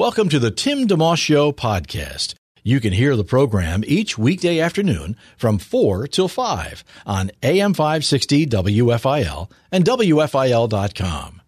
[0.00, 2.32] Welcome to the Tim DeMoss Show podcast.
[2.62, 8.46] You can hear the program each weekday afternoon from 4 till 5 on AM 560
[8.46, 11.42] WFIL and WFIL.com.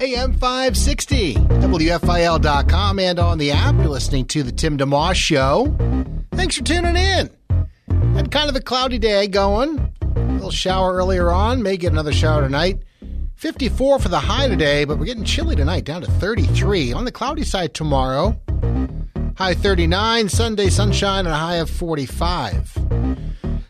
[0.00, 3.74] AM 560, WFIL.com, and on the app.
[3.74, 5.76] You're listening to the Tim DeMoss Show.
[6.32, 7.28] Thanks for tuning in.
[8.14, 9.92] Had kind of a cloudy day going.
[10.00, 12.82] A little shower earlier on, may get another shower tonight.
[13.42, 16.92] 54 for the high today, but we're getting chilly tonight, down to 33.
[16.92, 18.40] On the cloudy side tomorrow,
[19.34, 22.78] high 39, Sunday sunshine, and a high of 45.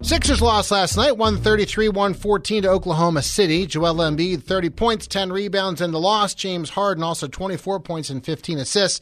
[0.03, 3.65] Sixers lost last night, 133 114 to Oklahoma City.
[3.65, 6.35] Joel Embiid, 30 points, 10 rebounds in the loss.
[6.35, 9.01] James Harden, also 24 points and 15 assists.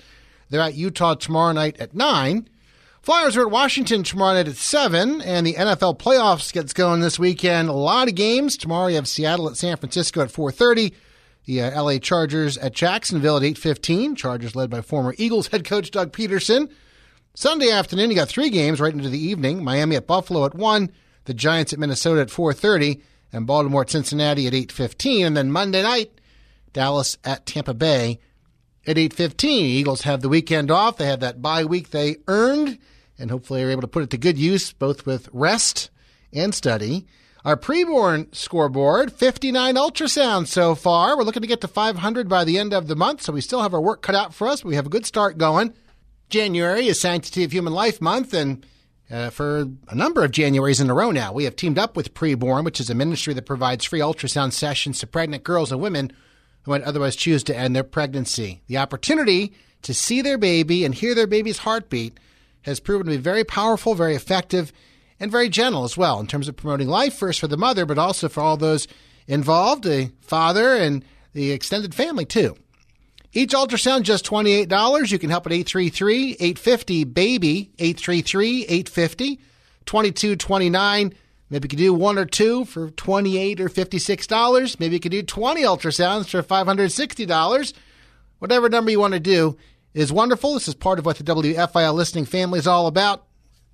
[0.50, 2.48] They're at Utah tomorrow night at 9.
[3.02, 7.18] Flyers are at Washington tomorrow night at 7, and the NFL playoffs gets going this
[7.18, 7.70] weekend.
[7.70, 8.58] A lot of games.
[8.58, 10.92] Tomorrow you have Seattle at San Francisco at 4.30.
[11.46, 14.18] The uh, LA Chargers at Jacksonville at 8.15.
[14.18, 16.70] Chargers led by former Eagles head coach Doug Pederson.
[17.32, 19.64] Sunday afternoon, you got three games right into the evening.
[19.64, 20.92] Miami at Buffalo at 1,
[21.24, 23.00] the Giants at Minnesota at 4.30,
[23.32, 25.26] and Baltimore at Cincinnati at 8.15.
[25.26, 26.20] And then Monday night,
[26.74, 28.20] Dallas at Tampa Bay
[28.86, 29.44] at 8.15.
[29.44, 30.98] Eagles have the weekend off.
[30.98, 32.78] They have that bye week they earned
[33.20, 35.90] and hopefully are able to put it to good use both with rest
[36.32, 37.06] and study.
[37.44, 41.16] Our preborn scoreboard, 59 ultrasounds so far.
[41.16, 43.62] We're looking to get to 500 by the end of the month, so we still
[43.62, 44.62] have our work cut out for us.
[44.62, 45.72] but We have a good start going.
[46.28, 48.64] January is Sanctity of Human Life Month, and
[49.10, 52.14] uh, for a number of Januaries in a row now, we have teamed up with
[52.14, 56.12] Preborn, which is a ministry that provides free ultrasound sessions to pregnant girls and women
[56.62, 58.62] who might otherwise choose to end their pregnancy.
[58.66, 62.20] The opportunity to see their baby and hear their baby's heartbeat
[62.62, 64.72] has proven to be very powerful, very effective,
[65.18, 67.98] and very gentle as well in terms of promoting life first for the mother, but
[67.98, 68.88] also for all those
[69.26, 72.56] involved, the father and the extended family too.
[73.32, 75.12] Each ultrasound just $28.
[75.12, 79.38] You can help at 833-850-BABY, 833-850,
[79.86, 81.14] 2229
[81.50, 84.78] Maybe you could do one or two for 28 or $56.
[84.78, 87.72] Maybe you could do 20 ultrasounds for $560.
[88.38, 89.58] Whatever number you want to do
[89.94, 90.54] is wonderful.
[90.54, 93.26] This is part of what the WFIL listening family is all about.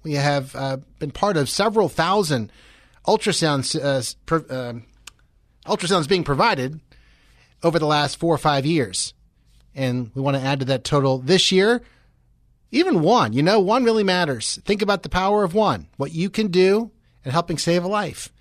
[0.03, 2.53] We have uh, been part of several thousand
[3.07, 4.75] ultrasounds, uh, uh,
[5.67, 6.81] ultrasounds being provided
[7.63, 9.15] over the last four or five years.
[9.75, 11.83] And we want to add to that total this year.
[12.71, 14.59] Even one, you know, one really matters.
[14.65, 16.91] Think about the power of one, what you can do
[17.25, 18.33] in helping save a life.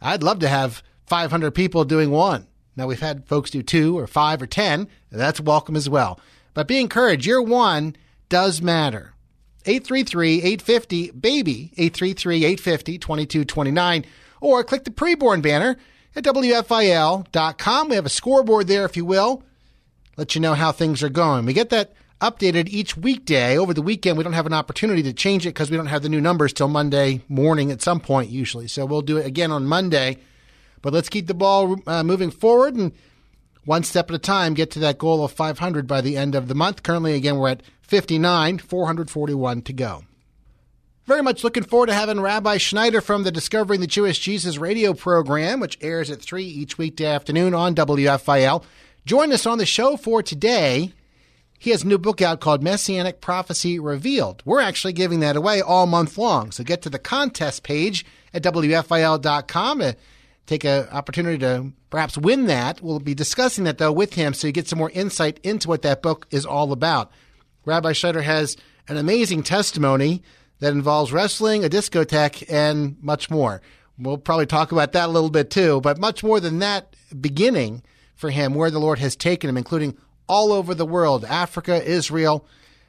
[0.00, 2.46] I'd love to have 500 people doing one.
[2.76, 6.20] Now, we've had folks do two or five or 10, that's welcome as well.
[6.58, 7.24] But be encouraged.
[7.24, 7.94] Year one
[8.28, 9.14] does matter.
[9.62, 14.04] 833-850-BABY, 833-850-2229,
[14.40, 15.76] or click the preborn banner
[16.16, 17.88] at WFIL.com.
[17.88, 19.44] We have a scoreboard there, if you will.
[20.16, 21.46] Let you know how things are going.
[21.46, 23.56] We get that updated each weekday.
[23.56, 26.02] Over the weekend, we don't have an opportunity to change it because we don't have
[26.02, 28.66] the new numbers till Monday morning at some point, usually.
[28.66, 30.18] So we'll do it again on Monday.
[30.82, 32.90] But let's keep the ball uh, moving forward and
[33.68, 36.48] one step at a time, get to that goal of 500 by the end of
[36.48, 36.82] the month.
[36.82, 40.04] Currently, again, we're at 59, 441 to go.
[41.04, 44.94] Very much looking forward to having Rabbi Schneider from the Discovering the Jewish Jesus radio
[44.94, 48.64] program, which airs at 3 each weekday afternoon on WFIL.
[49.04, 50.94] Join us on the show for today.
[51.58, 54.42] He has a new book out called Messianic Prophecy Revealed.
[54.46, 56.52] We're actually giving that away all month long.
[56.52, 59.82] So get to the contest page at WFIL.com
[60.48, 62.80] take an opportunity to perhaps win that.
[62.80, 65.82] We'll be discussing that though with him so you get some more insight into what
[65.82, 67.12] that book is all about.
[67.64, 68.56] Rabbi Schneider has
[68.88, 70.22] an amazing testimony
[70.60, 73.60] that involves wrestling, a discotheque, and much more.
[73.98, 77.82] We'll probably talk about that a little bit too, but much more than that beginning
[78.16, 79.96] for him, where the Lord has taken him, including
[80.28, 82.46] all over the world, Africa, Israel,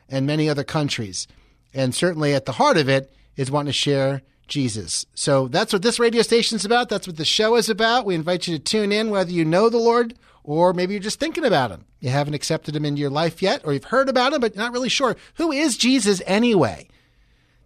[0.07, 1.27] and many other countries.
[1.73, 5.05] And certainly at the heart of it is wanting to share Jesus.
[5.15, 6.89] So that's what this radio station is about.
[6.89, 8.05] That's what the show is about.
[8.05, 11.19] We invite you to tune in, whether you know the Lord or maybe you're just
[11.19, 11.85] thinking about him.
[11.99, 14.63] You haven't accepted him into your life yet, or you've heard about him, but you're
[14.63, 15.15] not really sure.
[15.35, 16.87] Who is Jesus anyway?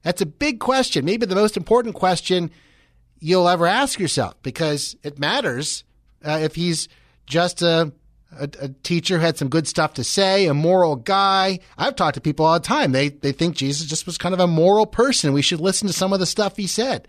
[0.01, 2.51] That's a big question, maybe the most important question
[3.19, 5.85] you'll ever ask yourself because it matters
[6.25, 6.89] uh, if he's
[7.25, 7.93] just a,
[8.39, 11.59] a, a teacher had some good stuff to say, a moral guy.
[11.77, 12.91] I've talked to people all the time.
[12.91, 15.33] They they think Jesus just was kind of a moral person.
[15.33, 17.07] We should listen to some of the stuff he said.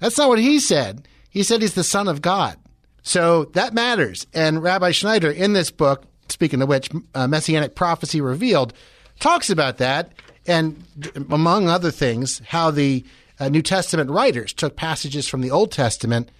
[0.00, 1.06] That's not what he said.
[1.30, 2.58] He said he's the son of God.
[3.02, 4.26] So that matters.
[4.34, 8.72] And Rabbi Schneider in this book, speaking of which, uh, Messianic Prophecy Revealed,
[9.20, 10.12] talks about that
[10.46, 10.84] and
[11.30, 13.04] among other things, how the
[13.38, 16.30] uh, New Testament writers took passages from the Old Testament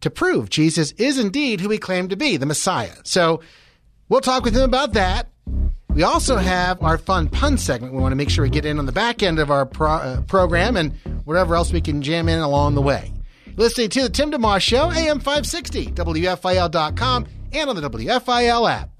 [0.00, 2.94] to prove Jesus is indeed who he claimed to be, the Messiah.
[3.04, 3.40] So
[4.08, 5.28] we'll talk with him about that.
[5.94, 7.92] We also have our fun pun segment.
[7.92, 9.90] We want to make sure we get in on the back end of our pro-
[9.90, 10.92] uh, program and
[11.24, 13.12] whatever else we can jam in along the way.
[13.56, 18.90] Listening to the Tim DeMoss Show, AM 560, WFIL.com, and on the WFIL app.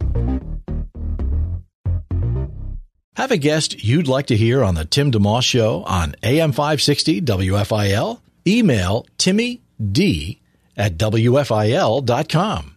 [3.14, 7.20] Have a guest you'd like to hear on the Tim DeMoss Show on AM 560
[7.20, 8.20] WFIL?
[8.46, 9.62] Email Timmy
[9.92, 10.40] D
[10.78, 12.75] at WFIL.com.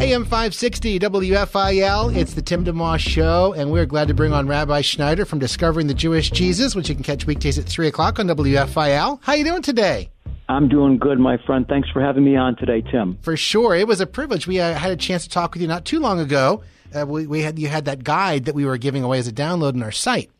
[0.00, 4.82] AM 560 WFIL, it's the Tim DeMoss Show, and we're glad to bring on Rabbi
[4.82, 8.26] Schneider from Discovering the Jewish Jesus, which you can catch weekdays at 3 o'clock on
[8.26, 9.20] WFIL.
[9.22, 10.10] How you doing today?
[10.48, 11.66] I'm doing good, my friend.
[11.66, 13.16] Thanks for having me on today, Tim.
[13.22, 13.74] For sure.
[13.74, 14.46] It was a privilege.
[14.46, 16.62] We uh, had a chance to talk with you not too long ago.
[16.94, 19.32] Uh, we, we, had You had that guide that we were giving away as a
[19.32, 20.30] download on our site.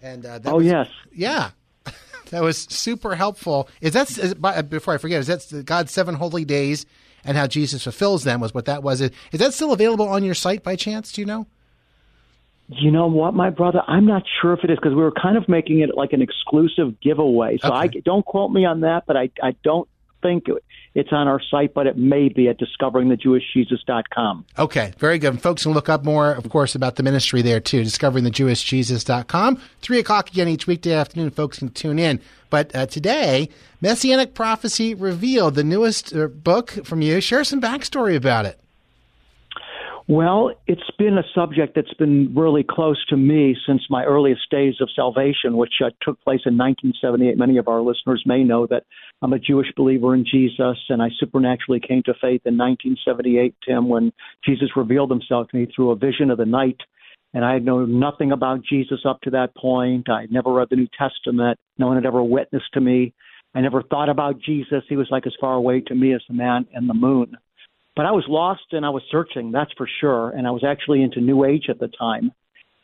[0.00, 0.88] And uh, Oh, was, yes.
[1.12, 1.50] Yeah.
[2.30, 3.68] That was super helpful.
[3.80, 6.86] Is that, is, uh, before I forget, is that the God's seven holy days
[7.24, 9.00] and how Jesus fulfills them was what that was.
[9.00, 11.12] Is that still available on your site by chance?
[11.12, 11.46] Do you know?
[12.68, 13.82] You know what, my brother?
[13.88, 16.22] I'm not sure if it is because we were kind of making it like an
[16.22, 17.58] exclusive giveaway.
[17.58, 17.76] So okay.
[17.76, 19.88] I don't quote me on that, but I I don't
[20.22, 20.44] think
[20.94, 24.44] it's on our site, but it may be at discoveringthejewishjesus.com.
[24.58, 25.34] Okay, very good.
[25.34, 29.60] And folks can look up more, of course, about the ministry there too, discoveringthejewishjesus.com.
[29.80, 31.30] Three o'clock again each weekday afternoon.
[31.30, 32.20] Folks can tune in.
[32.50, 33.48] But uh, today,
[33.80, 37.20] Messianic Prophecy Revealed, the newest uh, book from you.
[37.20, 38.60] Share some backstory about it.
[40.08, 44.74] Well, it's been a subject that's been really close to me since my earliest days
[44.80, 47.38] of salvation, which uh, took place in 1978.
[47.38, 48.82] Many of our listeners may know that
[49.22, 53.88] I'm a Jewish believer in Jesus, and I supernaturally came to faith in 1978, Tim,
[53.88, 54.12] when
[54.46, 56.78] Jesus revealed himself to me through a vision of the night.
[57.34, 60.08] And I had known nothing about Jesus up to that point.
[60.08, 61.58] I had never read the New Testament.
[61.78, 63.12] No one had ever witnessed to me.
[63.54, 64.82] I never thought about Jesus.
[64.88, 67.36] He was like as far away to me as the man in the moon.
[67.96, 70.30] But I was lost and I was searching, that's for sure.
[70.30, 72.32] And I was actually into New Age at the time.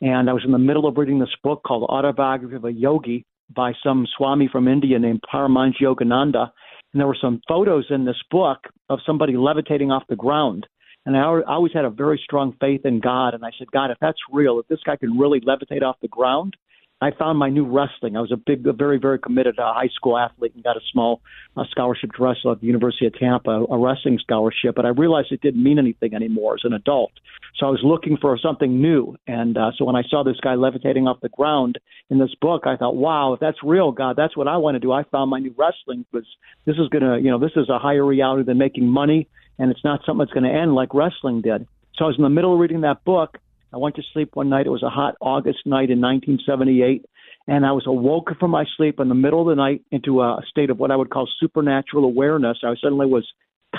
[0.03, 3.25] And I was in the middle of reading this book called Autobiography of a Yogi
[3.55, 6.51] by some Swami from India named Paramahansa Yogananda.
[6.93, 8.59] And there were some photos in this book
[8.89, 10.67] of somebody levitating off the ground.
[11.05, 13.35] And I always had a very strong faith in God.
[13.35, 16.09] And I said, God, if that's real, if this guy can really levitate off the
[16.09, 16.57] ground,
[17.03, 18.17] I found my new wrestling.
[18.17, 20.81] I was a big, a very, very committed uh, high school athlete and got a
[20.93, 21.21] small
[21.55, 24.75] uh, scholarship to wrestle at the University of Tampa, a wrestling scholarship.
[24.75, 27.13] But I realized it didn't mean anything anymore as an adult.
[27.57, 29.15] So I was looking for something new.
[29.27, 31.79] And uh, so when I saw this guy levitating off the ground
[32.09, 34.81] in this book, I thought, wow, if that's real, God, that's what I want to
[34.81, 34.93] do.
[34.93, 36.27] I found my new wrestling because
[36.65, 39.29] this is going to, you know, this is a higher reality than making money,
[39.59, 41.67] and it's not something that's going to end like wrestling did.
[41.97, 43.39] So I was in the middle of reading that book
[43.77, 44.65] I went to sleep one night.
[44.65, 47.05] It was a hot August night in 1978,
[47.47, 50.41] and I was awoken from my sleep in the middle of the night into a
[50.49, 52.57] state of what I would call supernatural awareness.
[52.65, 53.29] I suddenly was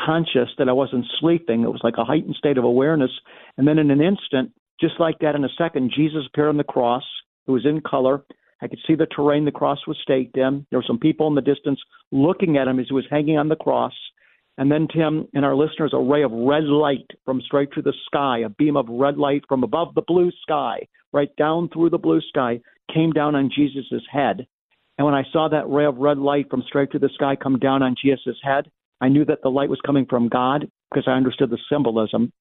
[0.05, 1.63] conscious that I wasn't sleeping.
[1.63, 3.09] It was like a heightened state of awareness.
[3.57, 6.63] And then in an instant, just like that, in a second, Jesus appeared on the
[6.63, 7.03] cross.
[7.47, 8.23] It was in color.
[8.61, 10.67] I could see the terrain the cross was staked in.
[10.69, 11.79] There were some people in the distance
[12.11, 13.93] looking at him as he was hanging on the cross.
[14.57, 17.93] And then, Tim and our listeners, a ray of red light from straight through the
[18.07, 21.99] sky, a beam of red light from above the blue sky, right down through the
[21.99, 22.59] blue sky,
[22.91, 24.47] came down on Jesus' head.
[24.97, 27.59] And when I saw that ray of red light from straight through the sky come
[27.59, 31.11] down on Jesus' head, I knew that the light was coming from God because I
[31.11, 32.31] understood the symbolism.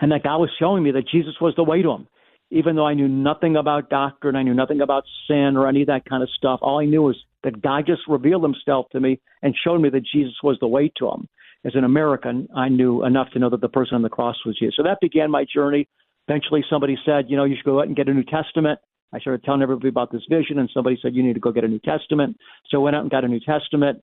[0.00, 2.08] And that God was showing me that Jesus was the way to him.
[2.50, 5.88] Even though I knew nothing about doctrine, I knew nothing about sin or any of
[5.88, 6.60] that kind of stuff.
[6.62, 10.06] All I knew was that God just revealed himself to me and showed me that
[10.12, 11.28] Jesus was the way to him
[11.66, 14.56] as an American, I knew enough to know that the person on the cross was
[14.56, 14.76] Jesus.
[14.76, 15.88] So that began my journey.
[16.28, 18.78] Eventually, somebody said, you know, you should go out and get a New Testament.
[19.12, 21.64] I started telling everybody about this vision, and somebody said, you need to go get
[21.64, 22.36] a New Testament.
[22.70, 24.02] So I went out and got a New Testament.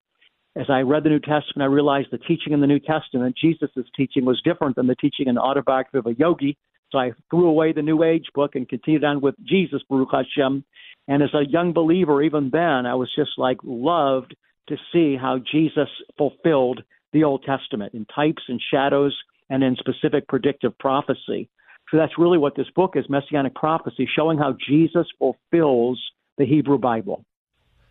[0.56, 3.70] As I read the New Testament, I realized the teaching in the New Testament, Jesus'
[3.96, 6.58] teaching, was different than the teaching in the autobiography of a yogi.
[6.92, 10.64] So I threw away the New Age book and continued on with Jesus, Baruch Hashem.
[11.08, 14.36] And as a young believer, even then, I was just like loved
[14.70, 19.18] to see how Jesus fulfilled the Old Testament in types and shadows
[19.50, 21.50] and in specific predictive prophecy.
[21.92, 26.02] So that's really what this book is Messianic prophecy, showing how Jesus fulfills
[26.38, 27.24] the Hebrew Bible.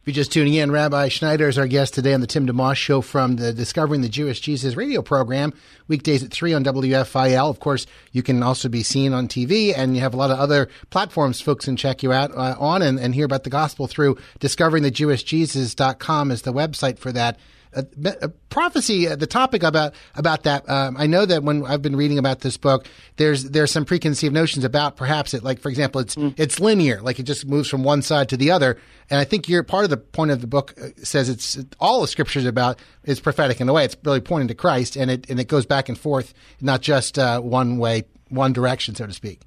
[0.02, 2.75] If you're just tuning in, Rabbi Schneider is our guest today on the Tim DeMoss
[2.75, 5.52] Show from the Discovering the Jewish Jesus radio program,
[5.87, 7.49] weekdays at 3 on WFIL.
[7.49, 10.41] Of course, you can also be seen on TV, and you have a lot of
[10.41, 13.87] other platforms folks can check you out uh, on and, and hear about the gospel
[13.87, 17.38] through discoveringthejewishjesus.com is the website for that
[17.75, 17.87] a,
[18.23, 20.69] a prophecy, uh, the topic about about that.
[20.69, 22.87] Um, I know that when I've been reading about this book,
[23.17, 26.35] there's there's some preconceived notions about perhaps it, like for example, it's mm.
[26.37, 28.79] it's linear, like it just moves from one side to the other.
[29.11, 32.00] And I think you're part of the point of the book uh, says it's all
[32.00, 33.85] the scriptures about is prophetic in a way.
[33.85, 37.19] It's really pointing to Christ, and it and it goes back and forth, not just
[37.19, 39.41] uh, one way, one direction, so to speak.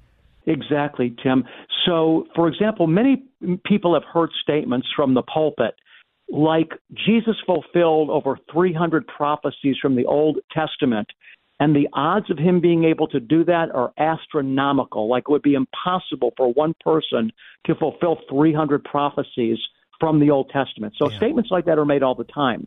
[0.46, 1.44] Exactly, Tim.
[1.84, 3.24] So, for example, many
[3.64, 5.74] people have heard statements from the pulpit
[6.28, 6.72] like
[7.06, 11.08] Jesus fulfilled over 300 prophecies from the Old Testament,
[11.58, 15.08] and the odds of him being able to do that are astronomical.
[15.08, 17.32] Like it would be impossible for one person
[17.66, 19.58] to fulfill 300 prophecies
[19.98, 20.94] from the Old Testament.
[20.98, 21.16] So yeah.
[21.16, 22.66] statements like that are made all the time.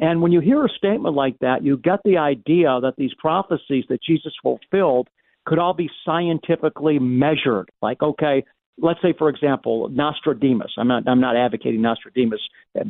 [0.00, 3.84] And when you hear a statement like that, you get the idea that these prophecies
[3.88, 5.08] that Jesus fulfilled
[5.44, 7.70] could all be scientifically measured.
[7.82, 8.44] Like, okay,
[8.80, 10.72] let's say, for example, Nostradamus.
[10.78, 12.40] I'm not I'm not advocating Nostradamus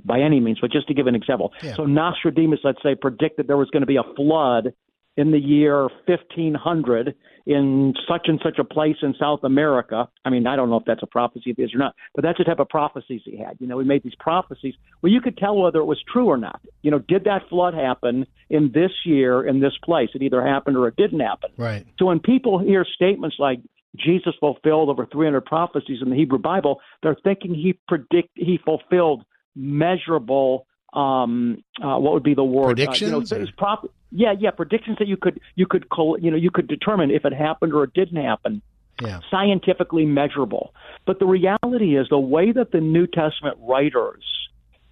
[0.05, 1.53] by any means, but just to give an example.
[1.63, 1.75] Yeah.
[1.75, 4.73] So Nostradamus, let's say, predicted there was going to be a flood
[5.19, 7.15] in the year 1500
[7.45, 10.09] in such and such a place in South America.
[10.25, 12.39] I mean, I don't know if that's a prophecy of his or not, but that's
[12.39, 13.57] the type of prophecies he had.
[13.59, 16.37] You know, he made these prophecies well, you could tell whether it was true or
[16.37, 16.61] not.
[16.83, 20.11] You know, did that flood happen in this year in this place?
[20.15, 21.51] It either happened or it didn't happen.
[21.57, 21.85] Right.
[21.99, 23.59] So when people hear statements like
[23.97, 29.25] Jesus fulfilled over 300 prophecies in the Hebrew Bible, they're thinking he predict he fulfilled
[29.57, 32.77] measurable um uh, what would be the word?
[32.77, 35.87] Predictions uh, you know, prop- yeah yeah predictions that you could you could
[36.21, 38.63] you know you could determine if it happened or it didn't happen.
[39.01, 39.21] Yeah.
[39.31, 40.75] scientifically measurable.
[41.07, 44.25] But the reality is the way that the new testament writers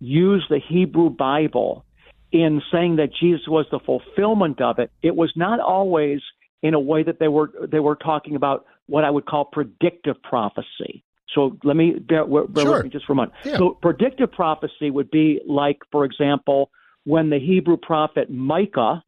[0.00, 1.84] use the hebrew bible
[2.32, 6.20] in saying that jesus was the fulfillment of it it was not always
[6.62, 10.22] in a way that they were they were talking about what I would call predictive
[10.22, 11.04] prophecy.
[11.34, 12.76] So let me bear, bear sure.
[12.76, 13.32] with me just for a moment.
[13.44, 13.58] Yeah.
[13.58, 16.70] So predictive prophecy would be like, for example,
[17.04, 19.02] when the Hebrew prophet Micah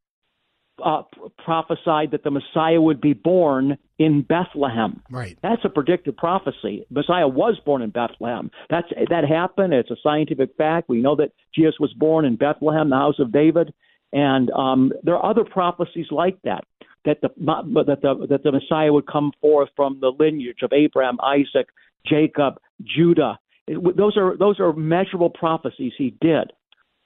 [0.84, 1.02] uh,
[1.44, 5.02] prophesied that the Messiah would be born in Bethlehem.
[5.10, 5.36] Right.
[5.42, 6.86] That's a predictive prophecy.
[6.90, 8.50] Messiah was born in Bethlehem.
[8.70, 9.72] That's that happened.
[9.74, 10.88] It's a scientific fact.
[10.88, 13.74] We know that Jesus was born in Bethlehem, the house of David,
[14.12, 16.64] and um, there are other prophecies like that
[17.04, 21.18] that the that the that the Messiah would come forth from the lineage of Abraham,
[21.22, 21.68] Isaac,
[22.06, 23.38] Jacob, Judah.
[23.66, 26.52] It, those are those are measurable prophecies he did.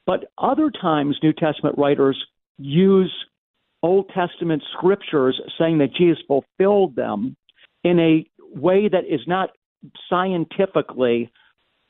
[0.06, 2.20] But other times, New Testament writers
[2.58, 3.12] use
[3.82, 7.36] Old Testament scriptures saying that Jesus fulfilled them
[7.84, 9.50] in a way that is not
[10.08, 11.30] scientifically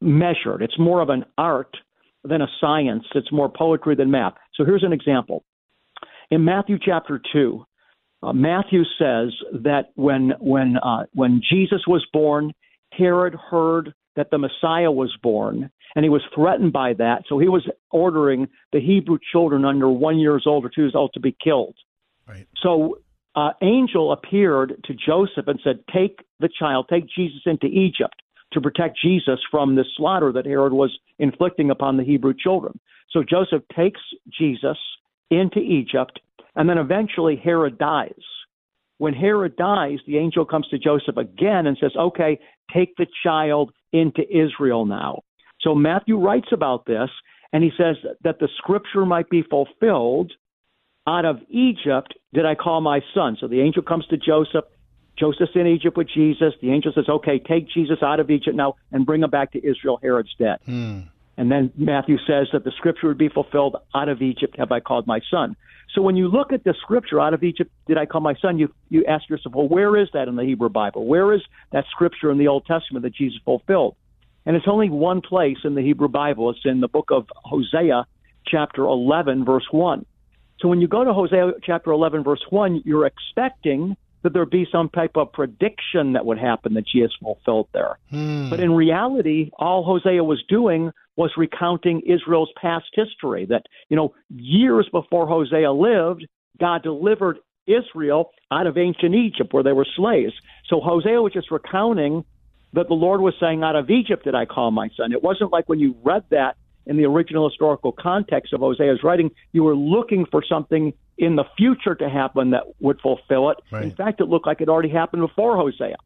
[0.00, 0.62] measured.
[0.62, 1.76] It's more of an art
[2.24, 3.04] than a science.
[3.14, 4.34] It's more poetry than math.
[4.54, 5.44] So here's an example.
[6.30, 7.64] In Matthew chapter 2,
[8.22, 12.52] uh, Matthew says that when when uh, when Jesus was born,
[12.92, 17.22] Herod heard that the Messiah was born, and he was threatened by that.
[17.28, 21.12] So he was ordering the Hebrew children under one years old or two years old
[21.14, 21.76] to be killed.
[22.28, 22.46] Right.
[22.62, 22.98] So
[23.34, 28.14] uh, angel appeared to Joseph and said, "Take the child, take Jesus into Egypt."
[28.52, 32.78] To protect Jesus from the slaughter that Herod was inflicting upon the Hebrew children.
[33.08, 34.00] So Joseph takes
[34.38, 34.76] Jesus
[35.30, 36.20] into Egypt
[36.54, 38.12] and then eventually Herod dies.
[38.98, 42.38] When Herod dies, the angel comes to Joseph again and says, Okay,
[42.72, 45.22] take the child into Israel now.
[45.60, 47.10] So Matthew writes about this,
[47.52, 50.32] and he says that the scripture might be fulfilled.
[51.06, 53.36] Out of Egypt did I call my son.
[53.40, 54.64] So the angel comes to Joseph.
[55.18, 56.54] Joseph's in Egypt with Jesus.
[56.62, 59.58] The angel says, Okay, take Jesus out of Egypt now and bring him back to
[59.58, 59.98] Israel.
[60.00, 60.58] Herod's dead.
[60.64, 61.00] Hmm.
[61.36, 64.80] And then Matthew says that the scripture would be fulfilled out of Egypt have I
[64.80, 65.56] called my son.
[65.94, 68.58] So when you look at the scripture out of Egypt did I call my son,
[68.58, 71.06] you you ask yourself, well, where is that in the Hebrew Bible?
[71.06, 73.96] Where is that scripture in the Old Testament that Jesus fulfilled?
[74.44, 76.50] And it's only one place in the Hebrew Bible.
[76.50, 78.06] It's in the book of Hosea,
[78.46, 80.04] chapter 11, verse 1.
[80.60, 84.66] So when you go to Hosea chapter 11, verse 1, you're expecting that there'd be
[84.70, 87.98] some type of prediction that would happen that Jesus fulfilled there.
[88.10, 88.50] Hmm.
[88.50, 93.46] But in reality, all Hosea was doing was recounting Israel's past history.
[93.46, 96.26] That, you know, years before Hosea lived,
[96.58, 100.32] God delivered Israel out of ancient Egypt where they were slaves.
[100.68, 102.24] So Hosea was just recounting
[102.72, 105.12] that the Lord was saying, Out of Egypt did I call my son.
[105.12, 109.30] It wasn't like when you read that in the original historical context of Hosea's writing,
[109.52, 113.58] you were looking for something in the future to happen that would fulfill it.
[113.70, 113.84] Right.
[113.84, 115.96] In fact, it looked like it already happened before Hosea.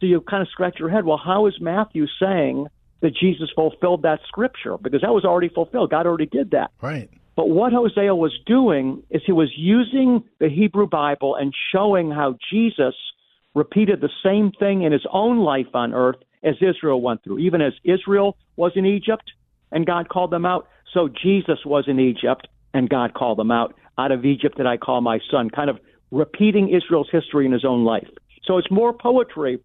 [0.00, 1.04] So you kind of scratch your head.
[1.04, 2.68] Well, how is Matthew saying
[3.00, 5.90] that Jesus fulfilled that scripture because that was already fulfilled.
[5.90, 6.70] God already did that.
[6.82, 7.08] Right.
[7.36, 12.36] But what Hosea was doing is he was using the Hebrew Bible and showing how
[12.50, 12.94] Jesus
[13.54, 17.38] repeated the same thing in his own life on earth as Israel went through.
[17.38, 19.30] Even as Israel was in Egypt
[19.70, 23.74] and God called them out, so Jesus was in Egypt and God called them out.
[23.98, 25.78] Out of Egypt that I call my son, kind of
[26.10, 28.08] repeating Israel's history in his own life.
[28.44, 29.58] So it's more poetry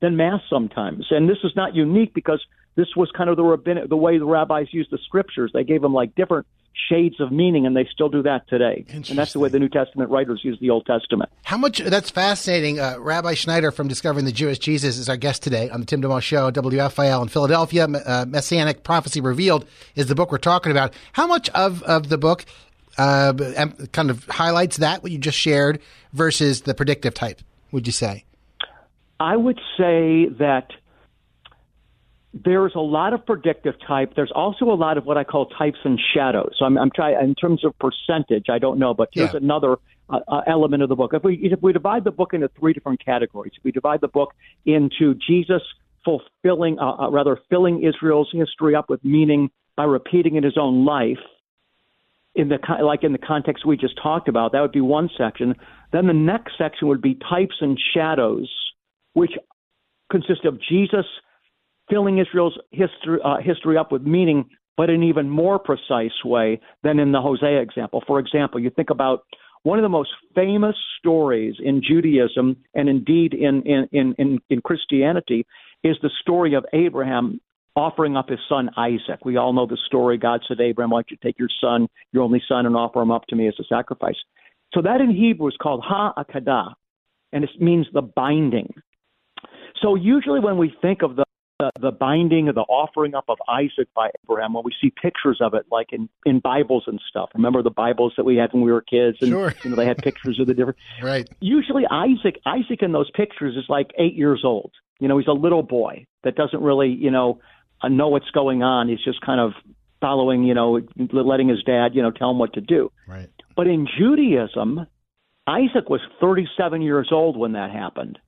[0.00, 1.06] than math sometimes.
[1.10, 2.44] And this is not unique because
[2.76, 5.50] this was kind of the rabbinic, the way the rabbis used the scriptures.
[5.52, 6.46] They gave them like different
[6.90, 8.84] shades of meaning, and they still do that today.
[8.88, 11.30] And that's the way the New Testament writers use the Old Testament.
[11.44, 11.78] How much?
[11.78, 12.78] That's fascinating.
[12.78, 16.02] Uh, Rabbi Schneider from Discovering the Jewish Jesus is our guest today on the Tim
[16.02, 17.86] DeMoss Show, WFIL in Philadelphia.
[17.86, 20.92] Uh, Messianic Prophecy Revealed is the book we're talking about.
[21.12, 22.44] How much of, of the book
[22.98, 23.32] uh,
[23.92, 25.80] kind of highlights that, what you just shared,
[26.12, 27.40] versus the predictive type,
[27.72, 28.24] would you say?
[29.18, 30.68] I would say that
[32.44, 34.14] there's a lot of predictive type.
[34.14, 36.52] There's also a lot of what I call types and shadows.
[36.58, 38.46] So I'm, I'm trying in terms of percentage.
[38.50, 39.38] I don't know, but here's yeah.
[39.38, 39.76] another
[40.08, 41.12] uh, uh, element of the book.
[41.14, 44.08] If we if we divide the book into three different categories, if we divide the
[44.08, 44.34] book
[44.66, 45.62] into Jesus
[46.04, 50.84] fulfilling, uh, uh rather filling Israel's history up with meaning by repeating in his own
[50.84, 51.18] life,
[52.36, 55.54] in the like in the context we just talked about, that would be one section.
[55.92, 58.50] Then the next section would be types and shadows
[59.14, 59.32] which
[60.10, 61.06] consist of Jesus
[61.88, 66.60] filling Israel's history, uh, history up with meaning, but in an even more precise way
[66.82, 68.02] than in the Hosea example.
[68.06, 69.20] For example, you think about
[69.62, 75.46] one of the most famous stories in Judaism and indeed in, in, in, in, Christianity
[75.82, 77.40] is the story of Abraham
[77.76, 79.24] offering up his son Isaac.
[79.24, 80.18] We all know the story.
[80.18, 83.10] God said, Abraham, why don't you take your son, your only son, and offer him
[83.10, 84.16] up to me as a sacrifice?
[84.74, 86.74] So that in Hebrew is called Ha-Akadah,
[87.32, 88.74] and it means the binding.
[89.80, 91.24] So usually when we think of the
[91.58, 95.38] the, the binding of the offering up of Isaac by Abraham, when we see pictures
[95.40, 97.30] of it, like in, in Bibles and stuff.
[97.34, 99.54] Remember the Bibles that we had when we were kids, and sure.
[99.64, 100.78] you know they had pictures of the different.
[101.02, 101.28] right.
[101.40, 104.72] Usually Isaac, Isaac in those pictures is like eight years old.
[105.00, 107.40] You know, he's a little boy that doesn't really, you know,
[107.84, 108.88] know what's going on.
[108.88, 109.52] He's just kind of
[110.00, 112.90] following, you know, letting his dad, you know, tell him what to do.
[113.06, 113.28] Right.
[113.56, 114.86] But in Judaism,
[115.46, 118.18] Isaac was 37 years old when that happened.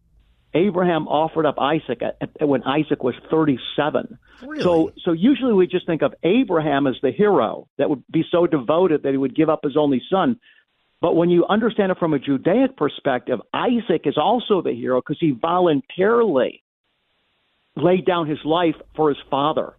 [0.55, 4.19] Abraham offered up Isaac at, at, when Isaac was 37.
[4.43, 4.63] Really?
[4.63, 8.47] So, so usually we just think of Abraham as the hero that would be so
[8.47, 10.41] devoted that he would give up his only son.
[11.01, 15.19] But when you understand it from a Judaic perspective, Isaac is also the hero because
[15.21, 16.63] he voluntarily
[17.79, 19.75] laid down his life for his father.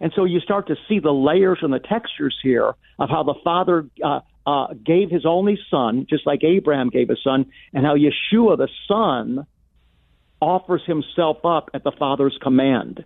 [0.00, 3.34] And so you start to see the layers and the textures here of how the
[3.44, 7.94] father uh, uh, gave his only son, just like Abraham gave his son, and how
[7.94, 9.46] Yeshua, the son,
[10.40, 13.04] offers himself up at the Father's command.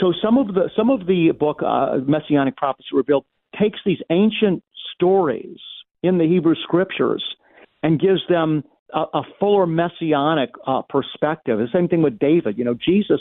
[0.00, 3.24] So some of the some of the book uh, Messianic Prophecy Revealed
[3.60, 4.62] takes these ancient
[4.94, 5.58] stories
[6.04, 7.24] in the Hebrew Scriptures
[7.82, 8.62] and gives them
[8.94, 11.58] a, a fuller messianic uh, perspective.
[11.58, 12.58] The same thing with David.
[12.58, 13.20] You know, Jesus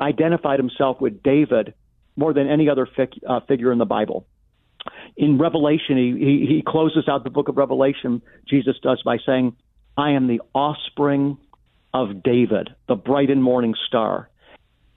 [0.00, 1.74] identified himself with David
[2.16, 2.88] more than any other
[3.28, 4.26] uh, figure in the Bible.
[5.16, 9.56] In Revelation, he, he, he closes out the book of Revelation, Jesus does, by saying,
[9.96, 11.38] I am the offspring
[11.92, 14.28] of David, the bright and morning star.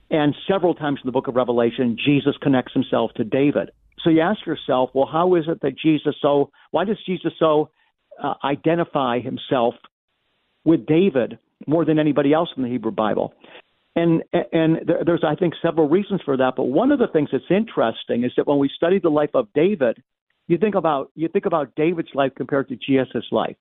[0.10, 3.72] And several times in the book of Revelation, Jesus connects himself to David.
[4.04, 7.70] So you ask yourself, well, how is it that Jesus so, why does Jesus so
[8.22, 9.76] uh, identify himself
[10.64, 13.34] with David more than anybody else in the Hebrew Bible?
[13.98, 16.54] And and there's I think several reasons for that.
[16.56, 19.48] But one of the things that's interesting is that when we study the life of
[19.56, 20.02] David,
[20.48, 23.56] you think about you think about David's life compared to Jesus' life.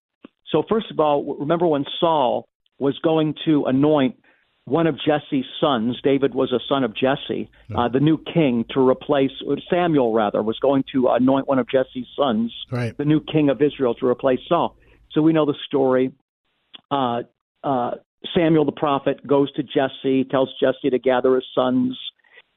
[0.53, 4.17] So first of all, remember when Saul was going to anoint
[4.67, 5.99] one of Jesse's sons.
[6.03, 9.31] David was a son of Jesse, uh, the new king to replace
[9.71, 10.13] Samuel.
[10.13, 12.95] Rather was going to anoint one of Jesse's sons, right.
[12.99, 14.77] the new king of Israel, to replace Saul.
[15.13, 16.13] So we know the story.
[16.91, 17.23] Uh,
[17.65, 17.93] uh,
[18.35, 21.99] Samuel the prophet goes to Jesse, tells Jesse to gather his sons,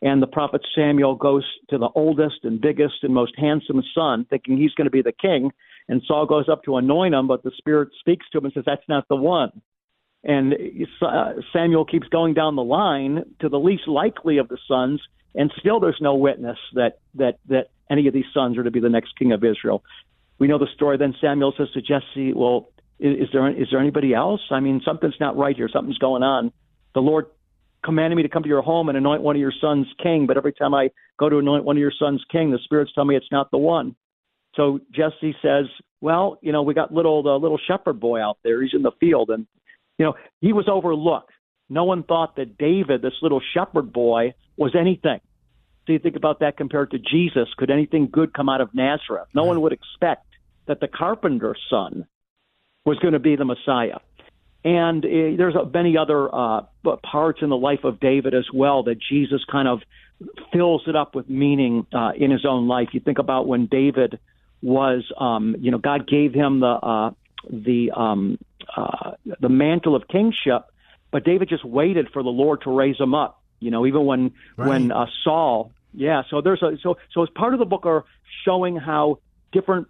[0.01, 4.57] and the prophet Samuel goes to the oldest and biggest and most handsome son, thinking
[4.57, 5.51] he's going to be the king.
[5.89, 8.63] And Saul goes up to anoint him, but the Spirit speaks to him and says,
[8.65, 9.61] That's not the one.
[10.23, 10.53] And
[11.01, 15.01] uh, Samuel keeps going down the line to the least likely of the sons,
[15.35, 18.81] and still there's no witness that that that any of these sons are to be
[18.81, 19.81] the next king of Israel.
[20.37, 20.97] We know the story.
[20.97, 22.69] Then Samuel says to Jesse, "Well,
[22.99, 24.41] is, there is there anybody else?
[24.51, 25.69] I mean, something's not right here.
[25.71, 26.51] Something's going on.
[26.93, 27.27] The Lord
[27.83, 30.37] commanded me to come to your home and anoint one of your sons king, but
[30.37, 33.15] every time I go to anoint one of your sons king, the spirits tell me
[33.15, 33.95] it's not the one."
[34.55, 35.65] So Jesse says,
[36.01, 38.61] "Well, you know, we got little the little shepherd boy out there.
[38.61, 39.47] He's in the field, and
[39.97, 41.31] you know, he was overlooked.
[41.69, 45.21] No one thought that David, this little shepherd boy was anything.
[45.85, 47.47] So you think about that compared to Jesus.
[47.57, 49.27] Could anything good come out of Nazareth?
[49.33, 50.25] No one would expect
[50.65, 52.05] that the carpenter's son
[52.89, 53.99] was going to be the Messiah.
[54.65, 56.61] And uh, there's many other uh,
[57.03, 59.81] parts in the life of David as well that Jesus kind of
[60.51, 62.89] fills it up with meaning uh, in his own life.
[62.91, 64.19] You think about when David
[64.61, 67.11] was, um, you know, God gave him the uh,
[67.49, 68.37] the um,
[68.75, 70.63] uh, the mantle of kingship,
[71.11, 73.41] but David just waited for the Lord to raise him up.
[73.61, 74.67] You know, even when right.
[74.67, 76.23] when uh, Saul, yeah.
[76.29, 78.03] So there's a so so as part of the book are
[78.43, 79.19] showing how
[79.53, 79.87] different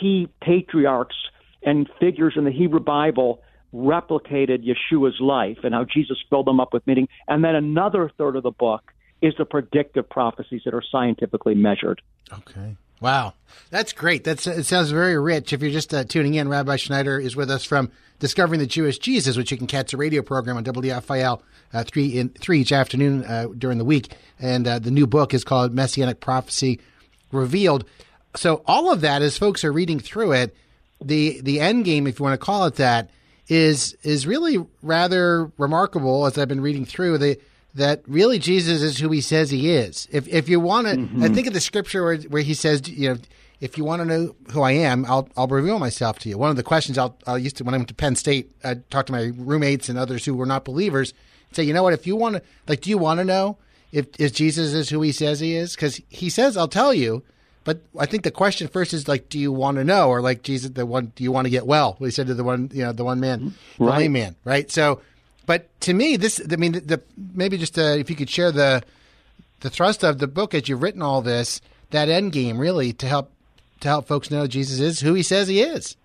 [0.00, 1.16] key patriarchs
[1.64, 3.40] and figures in the Hebrew Bible
[3.74, 7.08] replicated Yeshua's life and how Jesus filled them up with meaning.
[7.26, 12.02] And then another third of the book is the predictive prophecies that are scientifically measured.
[12.32, 12.76] Okay.
[13.00, 13.34] Wow,
[13.70, 14.24] that's great.
[14.24, 15.52] That's it sounds very rich.
[15.52, 18.98] If you're just uh, tuning in, Rabbi Schneider is with us from Discovering the Jewish
[18.98, 21.42] Jesus, which you can catch a radio program on WFIL
[21.74, 24.14] uh, three in three each afternoon uh, during the week.
[24.38, 26.80] And uh, the new book is called Messianic Prophecy
[27.32, 27.84] Revealed.
[28.36, 30.56] So all of that, as folks are reading through it,
[31.06, 33.10] the the end game, if you want to call it that,
[33.48, 36.26] is is really rather remarkable.
[36.26, 37.38] As I've been reading through the
[37.74, 40.08] that really Jesus is who he says he is.
[40.12, 41.22] If if you want to, mm-hmm.
[41.22, 43.18] I think of the scripture where, where he says, you know,
[43.60, 46.38] if you want to know who I am, I'll I'll reveal myself to you.
[46.38, 48.74] One of the questions I'll I used to when I went to Penn State, I
[48.90, 51.12] talked to my roommates and others who were not believers.
[51.52, 51.92] Say, you know what?
[51.92, 53.58] If you want to, like, do you want to know
[53.92, 55.74] if if Jesus is who he says he is?
[55.74, 57.22] Because he says, I'll tell you.
[57.64, 60.42] But I think the question first is like, do you want to know, or like
[60.42, 61.96] Jesus, the one, do you want to get well?
[61.98, 63.98] He said to the one, you know, the one man, the right.
[64.00, 64.70] lame man, right?
[64.70, 65.00] So
[65.46, 68.52] but to me, this I mean, the, the maybe just uh, if you could share
[68.52, 68.82] the
[69.60, 73.06] the thrust of the book as you've written all this, that end game really to
[73.06, 73.30] help
[73.80, 75.96] to help folks know Jesus is who he says he is.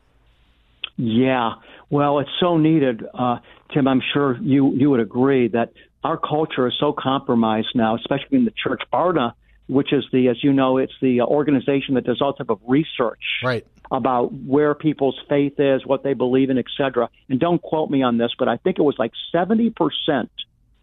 [0.97, 1.53] Yeah,
[1.89, 3.37] well, it's so needed, uh,
[3.73, 3.87] Tim.
[3.87, 5.71] I'm sure you you would agree that
[6.03, 8.81] our culture is so compromised now, especially in the church.
[8.91, 9.33] Barna,
[9.69, 12.59] which is the, as you know, it's the uh, organization that does all type of
[12.67, 17.09] research right about where people's faith is, what they believe in, etc.
[17.29, 19.73] And don't quote me on this, but I think it was like 70%,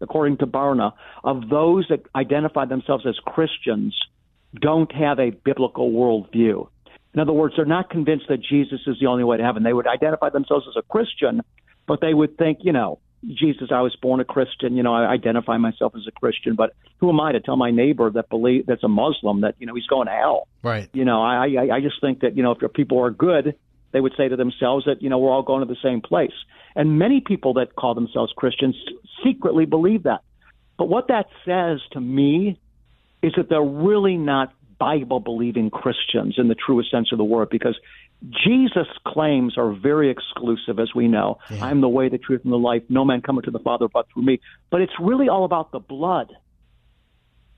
[0.01, 3.97] according to Barna, of those that identify themselves as Christians
[4.55, 6.67] don't have a biblical worldview.
[7.13, 9.63] In other words, they're not convinced that Jesus is the only way to heaven.
[9.63, 11.41] They would identify themselves as a Christian,
[11.87, 14.77] but they would think, you know, Jesus, I was born a Christian.
[14.77, 17.71] You know, I identify myself as a Christian, but who am I to tell my
[17.71, 20.47] neighbor that believe that's a Muslim that you know he's going to hell?
[20.63, 20.89] Right.
[20.93, 23.55] You know, I I, I just think that you know if your people are good,
[23.91, 26.33] they would say to themselves that you know we're all going to the same place.
[26.75, 28.75] And many people that call themselves Christians
[29.23, 30.21] secretly believe that.
[30.77, 32.59] But what that says to me
[33.23, 37.49] is that they're really not Bible believing Christians in the truest sense of the word
[37.49, 37.77] because
[38.23, 41.37] Jesus' claims are very exclusive, as we know.
[41.49, 41.65] Yeah.
[41.65, 42.81] I'm the way, the truth, and the life.
[42.89, 44.39] No man cometh to the Father but through me.
[44.71, 46.31] But it's really all about the blood.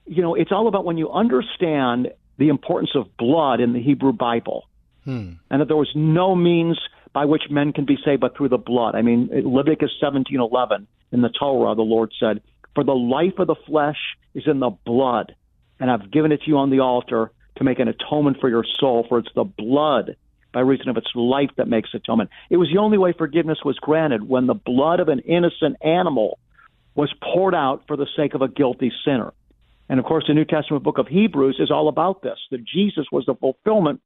[0.06, 4.12] You know, it's all about when you understand the importance of blood in the Hebrew
[4.12, 4.64] Bible,
[5.04, 5.32] hmm.
[5.50, 6.78] and that there was no means
[7.12, 8.94] by which men can be saved but through the blood.
[8.94, 12.40] I mean, Leviticus 17:11 in the Torah, the Lord said,
[12.74, 13.98] "For the life of the flesh
[14.34, 15.34] is in the blood,
[15.78, 18.64] and I've given it to you on the altar to make an atonement for your
[18.78, 19.04] soul.
[19.08, 20.16] For it's the blood."
[20.52, 22.30] By reason of its life that makes atonement.
[22.50, 26.38] It was the only way forgiveness was granted when the blood of an innocent animal
[26.94, 29.32] was poured out for the sake of a guilty sinner.
[29.88, 33.06] And of course, the New Testament book of Hebrews is all about this that Jesus
[33.10, 34.00] was the fulfillment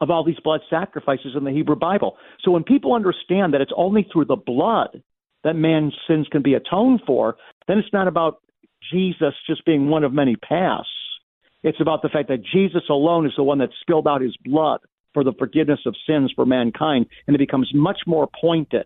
[0.00, 2.16] of all these blood sacrifices in the Hebrew Bible.
[2.42, 5.02] So when people understand that it's only through the blood
[5.44, 7.36] that man's sins can be atoned for,
[7.68, 8.42] then it's not about
[8.92, 10.88] Jesus just being one of many paths.
[11.62, 14.80] It's about the fact that Jesus alone is the one that spilled out his blood
[15.16, 18.84] for the forgiveness of sins for mankind, and it becomes much more pointed.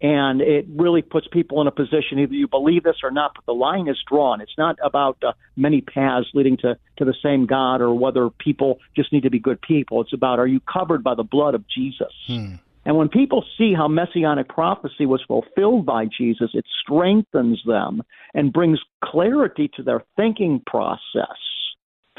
[0.00, 3.44] And it really puts people in a position either you believe this or not, but
[3.44, 4.40] the line is drawn.
[4.40, 8.78] It's not about uh, many paths leading to, to the same God or whether people
[8.96, 10.00] just need to be good people.
[10.00, 12.14] It's about are you covered by the blood of Jesus?
[12.26, 12.54] Hmm.
[12.86, 18.02] And when people see how messianic prophecy was fulfilled by Jesus, it strengthens them
[18.32, 21.36] and brings clarity to their thinking process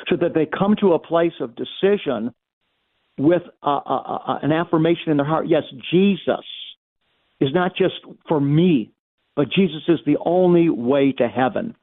[0.08, 2.32] so that they come to a place of decision
[3.20, 6.46] with uh, uh, uh, an affirmation in their heart yes, Jesus
[7.40, 7.96] is not just
[8.28, 8.92] for me,
[9.36, 11.76] but Jesus is the only way to heaven.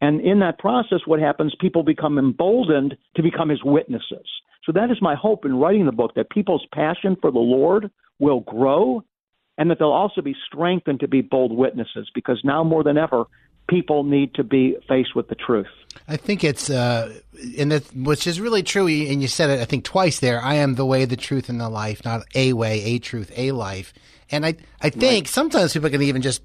[0.00, 4.26] And in that process, what happens, people become emboldened to become his witnesses.
[4.64, 7.90] So that is my hope in writing the book that people's passion for the Lord
[8.18, 9.02] will grow
[9.56, 13.24] and that they'll also be strengthened to be bold witnesses because now more than ever,
[13.68, 15.66] people need to be faced with the truth.
[16.06, 17.20] I think it's, uh,
[17.58, 18.86] and that, which is really true.
[18.86, 20.40] And you said it, I think, twice there.
[20.42, 23.52] I am the way, the truth, and the life, not a way, a truth, a
[23.52, 23.92] life.
[24.30, 25.28] And I, I think right.
[25.28, 26.42] sometimes people can even just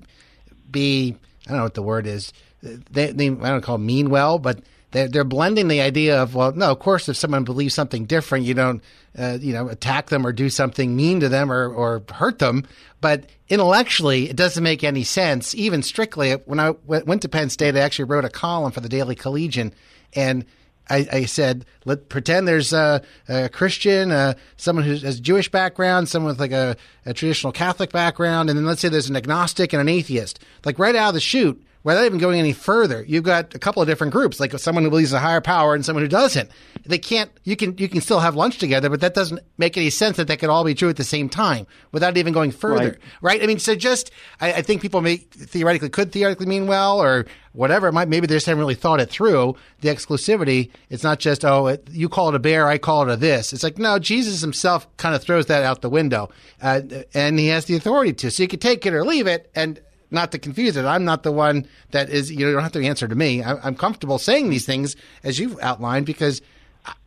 [0.69, 2.31] be, I don't know what the word is,
[2.63, 6.53] they, they I don't call mean well, but they're, they're blending the idea of well,
[6.53, 8.81] no, of course, if someone believes something different, you don't
[9.17, 12.65] uh, you know attack them or do something mean to them or or hurt them.
[13.01, 15.53] But intellectually, it doesn't make any sense.
[15.55, 18.89] Even strictly, when I went to Penn State, I actually wrote a column for the
[18.89, 19.73] Daily Collegian,
[20.13, 20.45] and
[20.89, 26.09] I, I, said, let pretend there's a, a Christian, uh, someone who has Jewish background,
[26.09, 29.71] someone with like a, a, traditional Catholic background, and then let's say there's an agnostic
[29.73, 30.39] and an atheist.
[30.65, 33.81] Like right out of the chute, without even going any further, you've got a couple
[33.81, 36.49] of different groups, like someone who believes in a higher power and someone who doesn't.
[36.85, 37.31] They can't.
[37.43, 40.27] You can you can still have lunch together, but that doesn't make any sense that
[40.27, 42.97] that could all be true at the same time without even going further, right?
[43.21, 43.43] right?
[43.43, 47.25] I mean, so just I, I, think people may theoretically could theoretically mean well or
[47.53, 47.87] whatever.
[47.87, 49.55] It might maybe they just haven't really thought it through.
[49.79, 50.71] The exclusivity.
[50.89, 53.53] It's not just oh, it, you call it a bear, I call it a this.
[53.53, 56.29] It's like no, Jesus himself kind of throws that out the window,
[56.61, 56.81] uh,
[57.13, 58.31] and he has the authority to.
[58.31, 59.79] So you can take it or leave it, and
[60.13, 60.85] not to confuse it.
[60.85, 63.43] I'm not the one that is, you don't have to answer to me.
[63.43, 66.41] I, am comfortable saying these things as you've outlined because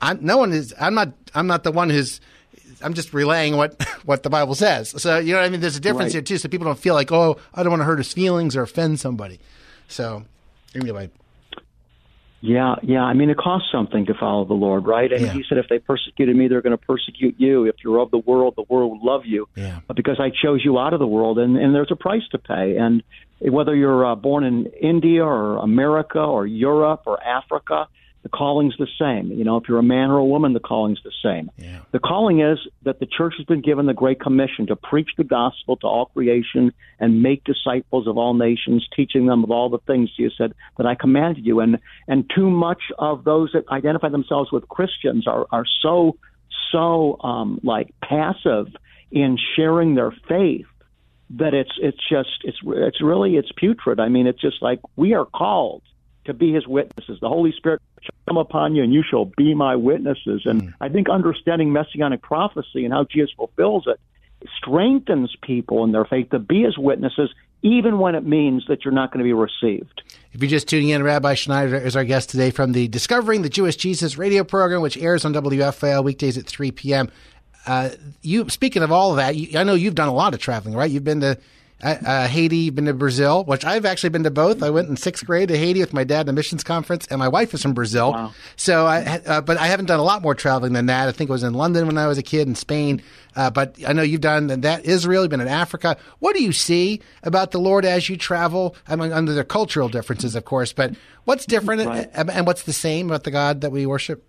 [0.00, 2.20] I'm, no one is, I'm not, I'm not the one who's,
[2.82, 4.90] I'm just relaying what, what the Bible says.
[5.00, 5.60] So, you know what I mean?
[5.60, 6.14] There's a difference right.
[6.14, 6.38] here too.
[6.38, 9.00] So people don't feel like, oh, I don't want to hurt his feelings or offend
[9.00, 9.40] somebody.
[9.88, 10.24] So
[10.74, 11.10] anyway.
[12.46, 13.02] Yeah, yeah.
[13.02, 15.10] I mean, it costs something to follow the Lord, right?
[15.10, 15.32] And yeah.
[15.32, 17.64] he said, if they persecuted me, they're going to persecute you.
[17.64, 19.48] If you're of the world, the world will love you.
[19.56, 19.80] Yeah.
[19.86, 22.38] But because I chose you out of the world, and, and there's a price to
[22.38, 22.76] pay.
[22.76, 23.02] And
[23.40, 27.88] whether you're uh, born in India or America or Europe or Africa,
[28.26, 29.30] the calling's the same.
[29.30, 31.48] You know, if you're a man or a woman, the calling's the same.
[31.56, 31.82] Yeah.
[31.92, 35.22] The calling is that the church has been given the great commission to preach the
[35.22, 39.78] gospel to all creation and make disciples of all nations, teaching them of all the
[39.78, 41.60] things you said that I commanded you.
[41.60, 46.16] And and too much of those that identify themselves with Christians are are so
[46.72, 48.66] so um, like passive
[49.12, 50.66] in sharing their faith
[51.30, 54.00] that it's it's just it's it's really it's putrid.
[54.00, 55.82] I mean, it's just like we are called
[56.26, 57.18] to be his witnesses.
[57.20, 60.42] The Holy Spirit shall come upon you and you shall be my witnesses.
[60.44, 60.74] And mm.
[60.80, 63.98] I think understanding messianic prophecy and how Jesus fulfills it
[64.58, 67.30] strengthens people in their faith to be his witnesses,
[67.62, 70.02] even when it means that you're not going to be received.
[70.32, 73.48] If you're just tuning in, Rabbi Schneider is our guest today from the Discovering the
[73.48, 77.10] Jewish Jesus radio program, which airs on WFIL weekdays at 3 p.m.
[77.66, 77.90] Uh,
[78.22, 80.76] you speaking of all of that, you, I know you've done a lot of traveling,
[80.76, 80.90] right?
[80.90, 81.38] You've been to
[81.82, 84.62] uh, uh, Haiti, been to Brazil, which I've actually been to both.
[84.62, 87.18] I went in sixth grade to Haiti with my dad at a missions conference, and
[87.18, 88.12] my wife is from Brazil.
[88.12, 88.32] Wow.
[88.56, 91.08] So, I, uh, but I haven't done a lot more traveling than that.
[91.08, 93.02] I think it was in London when I was a kid, in Spain.
[93.34, 95.98] Uh, but I know you've done that Israel, you've been in Africa.
[96.20, 98.74] What do you see about the Lord as you travel?
[98.88, 102.08] I mean, under the cultural differences, of course, but what's different right.
[102.14, 104.24] and what's the same about the God that we worship?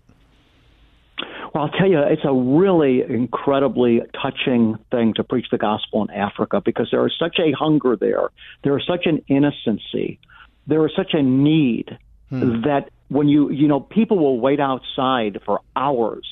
[1.54, 6.10] Well, I'll tell you, it's a really incredibly touching thing to preach the gospel in
[6.10, 8.28] Africa because there is such a hunger there.
[8.64, 10.18] There is such an innocency.
[10.66, 11.96] There is such a need
[12.28, 12.62] hmm.
[12.62, 16.26] that when you, you know, people will wait outside for hours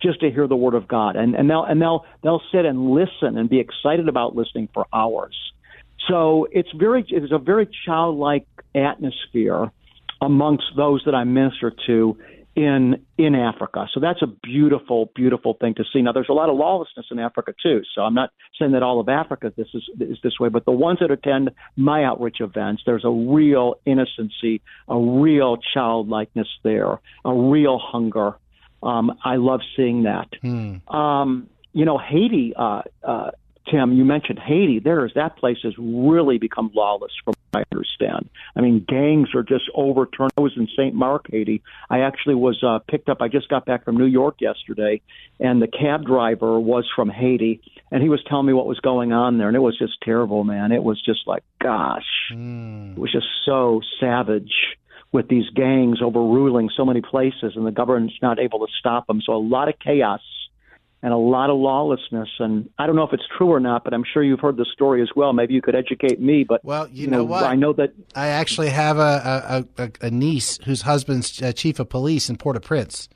[0.00, 2.90] just to hear the word of God, and and they'll and they'll they'll sit and
[2.90, 5.36] listen and be excited about listening for hours.
[6.08, 9.70] So it's very it's a very childlike atmosphere
[10.20, 12.16] amongst those that I minister to
[12.54, 13.88] in in Africa.
[13.94, 16.02] So that's a beautiful, beautiful thing to see.
[16.02, 17.82] Now, there's a lot of lawlessness in Africa too.
[17.94, 20.72] So I'm not saying that all of Africa this is is this way, but the
[20.72, 27.34] ones that attend my outreach events, there's a real innocency, a real childlikeness there, a
[27.34, 28.34] real hunger.
[28.82, 30.28] Um, I love seeing that.
[30.42, 30.86] Hmm.
[30.94, 33.30] Um, you know, Haiti uh, uh,
[33.70, 34.80] Tim, you mentioned Haiti.
[34.80, 38.28] There is that place has really become lawless, from what I understand.
[38.56, 40.32] I mean, gangs are just overturned.
[40.36, 40.94] I was in St.
[40.94, 41.62] Marc, Haiti.
[41.88, 43.18] I actually was uh, picked up.
[43.20, 45.00] I just got back from New York yesterday,
[45.38, 49.12] and the cab driver was from Haiti, and he was telling me what was going
[49.12, 50.72] on there, and it was just terrible, man.
[50.72, 52.92] It was just like, gosh, mm.
[52.92, 54.52] it was just so savage
[55.12, 59.20] with these gangs overruling so many places, and the government's not able to stop them.
[59.24, 60.20] So a lot of chaos
[61.02, 62.28] and a lot of lawlessness.
[62.38, 64.66] And I don't know if it's true or not, but I'm sure you've heard the
[64.72, 65.32] story as well.
[65.32, 66.44] Maybe you could educate me.
[66.44, 67.44] But well, you, you know, know, what?
[67.44, 71.78] I know that I actually have a a, a, a niece whose husband's uh, chief
[71.78, 73.08] of police in Port-au-Prince.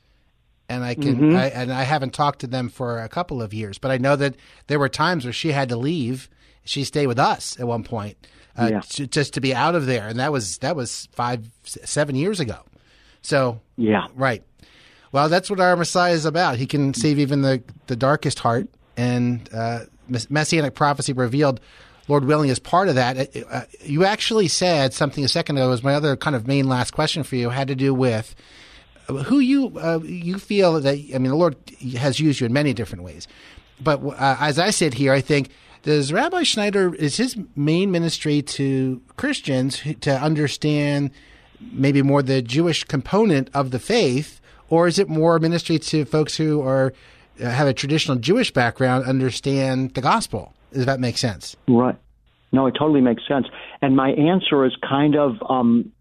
[0.68, 1.36] And I can, mm-hmm.
[1.36, 4.16] I, and I haven't talked to them for a couple of years, but I know
[4.16, 4.34] that
[4.66, 6.28] there were times where she had to leave.
[6.64, 8.16] She stayed with us at one point,
[8.58, 8.80] uh, yeah.
[8.80, 12.40] to, just to be out of there, and that was that was five, seven years
[12.40, 12.58] ago.
[13.22, 14.42] So yeah, right.
[15.16, 16.58] Well, that's what our Messiah is about.
[16.58, 18.68] He can save even the, the darkest heart.
[18.98, 19.84] And uh,
[20.28, 21.58] Messianic prophecy revealed,
[22.06, 23.34] Lord willing, is part of that.
[23.50, 26.90] Uh, you actually said something a second ago, was my other kind of main last
[26.90, 28.34] question for you, had to do with
[29.06, 31.56] who you uh, you feel that, I mean, the Lord
[31.96, 33.26] has used you in many different ways.
[33.80, 35.48] But uh, as I sit here, I think
[35.80, 41.10] does Rabbi Schneider is his main ministry to Christians to understand
[41.72, 46.36] maybe more the Jewish component of the faith, or is it more ministry to folks
[46.36, 46.92] who are
[47.40, 50.54] uh, have a traditional Jewish background understand the gospel?
[50.72, 51.56] Does that make sense?
[51.68, 51.96] Right.
[52.52, 53.46] No, it totally makes sense.
[53.82, 55.92] And my answer is kind of um,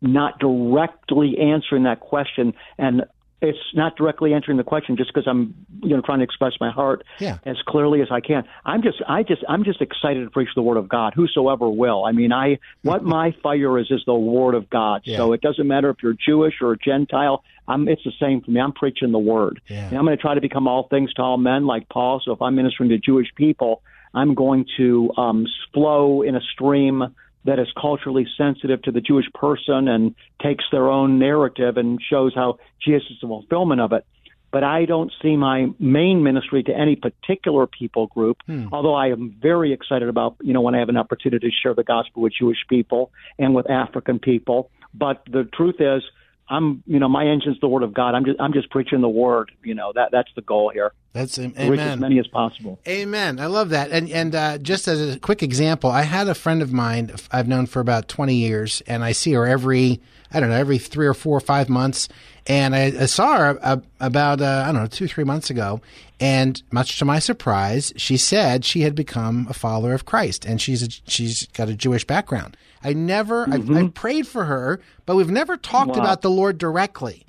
[0.00, 2.54] not directly answering that question.
[2.78, 3.04] And
[3.44, 6.70] it's not directly answering the question just because I'm you know trying to express my
[6.70, 7.38] heart yeah.
[7.44, 8.44] as clearly as I can.
[8.64, 11.14] I'm just I just I'm just excited to preach the word of God.
[11.14, 12.04] Whosoever will.
[12.04, 15.02] I mean I what my fire is is the word of God.
[15.04, 15.18] Yeah.
[15.18, 17.44] So it doesn't matter if you're Jewish or a Gentile.
[17.68, 18.60] I'm it's the same for me.
[18.60, 19.60] I'm preaching the word.
[19.68, 19.88] Yeah.
[19.88, 22.20] And I'm going to try to become all things to all men like Paul.
[22.24, 23.82] So if I'm ministering to Jewish people,
[24.14, 29.26] I'm going to um, flow in a stream that is culturally sensitive to the Jewish
[29.34, 34.06] person and takes their own narrative and shows how Jesus is the fulfillment of it.
[34.50, 38.68] But I don't see my main ministry to any particular people group, hmm.
[38.72, 41.74] although I am very excited about, you know, when I have an opportunity to share
[41.74, 44.70] the gospel with Jewish people and with African people.
[44.94, 46.04] But the truth is,
[46.48, 48.14] I'm, you know, my engine's the word of God.
[48.14, 49.50] I'm just, I'm just preaching the word.
[49.62, 50.92] You know, that that's the goal here.
[51.12, 52.00] That's Reach as amen.
[52.00, 52.80] many as possible.
[52.86, 53.38] Amen.
[53.38, 53.90] I love that.
[53.90, 57.48] And and uh, just as a quick example, I had a friend of mine I've
[57.48, 60.00] known for about twenty years, and I see her every
[60.34, 62.08] I don't know every three or four or five months.
[62.46, 65.80] And I, I saw her uh, about uh, I don't know two three months ago,
[66.20, 70.60] and much to my surprise, she said she had become a follower of Christ, and
[70.60, 72.56] she's a, she's got a Jewish background.
[72.82, 76.02] I never I've, I've prayed for her, but we've never talked Wow.
[76.02, 77.24] about the Lord directly.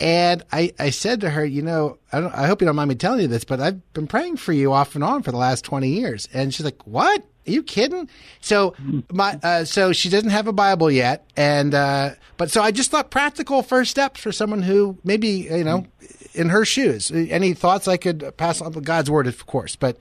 [0.00, 2.88] And I, I said to her, you know, I, don't, I hope you don't mind
[2.88, 5.36] me telling you this, but I've been praying for you off and on for the
[5.36, 6.28] last 20 years.
[6.34, 7.24] And she's like, what?
[7.46, 8.08] Are you kidding?
[8.40, 8.74] So
[9.12, 11.26] my, uh, so she doesn't have a Bible yet.
[11.36, 15.64] And, uh, but so I just thought practical first steps for someone who maybe, you
[15.64, 15.86] know,
[16.32, 17.10] in her shoes.
[17.10, 19.98] Any thoughts I could pass on God's word, of course, but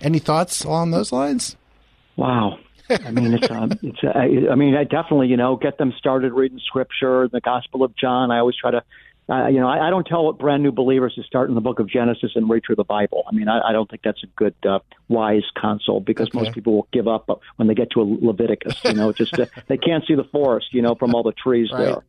[0.00, 1.56] any thoughts along those lines?
[2.16, 2.58] Wow.
[2.90, 3.98] I mean, it's um, it's.
[4.02, 4.18] Uh,
[4.50, 8.30] I mean, I definitely, you know, get them started reading Scripture, the Gospel of John.
[8.30, 8.82] I always try to,
[9.30, 11.78] uh, you know, I, I don't tell brand new believers to start in the Book
[11.80, 13.24] of Genesis and read through the Bible.
[13.30, 16.38] I mean, I, I don't think that's a good, uh, wise counsel because Okay.
[16.44, 18.74] most people will give up when they get to a Leviticus.
[18.84, 21.68] You know, just uh, they can't see the forest, you know, from all the trees
[21.72, 21.84] Right.
[21.84, 22.02] there.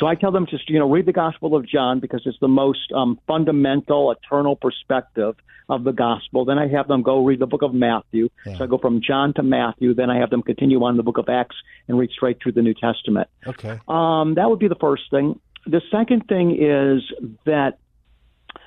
[0.00, 2.48] So I tell them just you know read the Gospel of John because it's the
[2.48, 5.36] most um, fundamental, eternal perspective
[5.68, 6.44] of the Gospel.
[6.44, 8.28] Then I have them go read the Book of Matthew.
[8.44, 8.58] Yeah.
[8.58, 9.94] So I go from John to Matthew.
[9.94, 11.54] Then I have them continue on the Book of Acts
[11.86, 13.28] and read straight through the New Testament.
[13.46, 13.78] Okay.
[13.86, 15.38] Um, that would be the first thing.
[15.66, 17.02] The second thing is
[17.46, 17.78] that,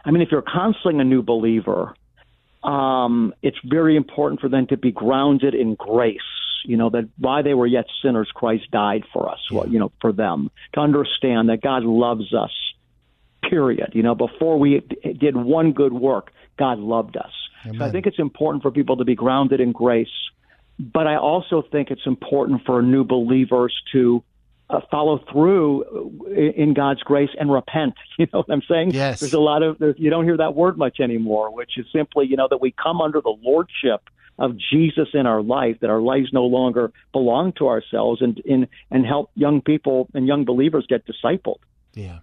[0.03, 1.93] I mean, if you're counseling a new believer,
[2.63, 6.19] um, it's very important for them to be grounded in grace.
[6.65, 9.39] You know that while they were yet sinners, Christ died for us.
[9.51, 12.51] Well, you know, for them to understand that God loves us.
[13.47, 13.91] Period.
[13.93, 14.81] You know, before we
[15.19, 17.31] did one good work, God loved us.
[17.77, 20.07] So I think it's important for people to be grounded in grace.
[20.79, 24.23] But I also think it's important for new believers to
[24.69, 27.95] uh, follow through in, God's grace and repent.
[28.17, 28.91] You know what I'm saying?
[28.91, 29.19] Yes.
[29.19, 32.25] There's a lot of there's, you don't hear that word much anymore, which is simply
[32.25, 36.01] you know that we come under the lordship of Jesus in our life, that our
[36.01, 40.85] lives no longer belong to ourselves, and in and help young people and young believers
[40.89, 41.59] get discipled.
[41.93, 42.19] Yeah.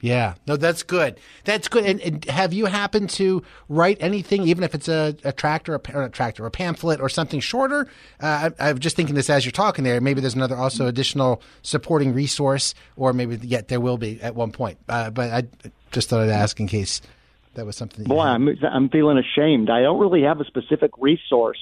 [0.00, 0.34] Yeah.
[0.46, 1.18] No, that's good.
[1.44, 1.84] That's good.
[1.84, 5.80] And, and have you happened to write anything, even if it's a, a tractor, a,
[5.92, 7.88] or a tractor, a pamphlet, or something shorter?
[8.20, 10.00] Uh, I, I'm just thinking this as you're talking there.
[10.00, 14.52] Maybe there's another also additional supporting resource, or maybe yet there will be at one
[14.52, 14.78] point.
[14.88, 17.00] Uh, but I just thought I'd ask in case
[17.54, 18.04] that was something.
[18.04, 18.20] That Boy.
[18.20, 19.68] I'm I'm feeling ashamed.
[19.68, 21.58] I don't really have a specific resource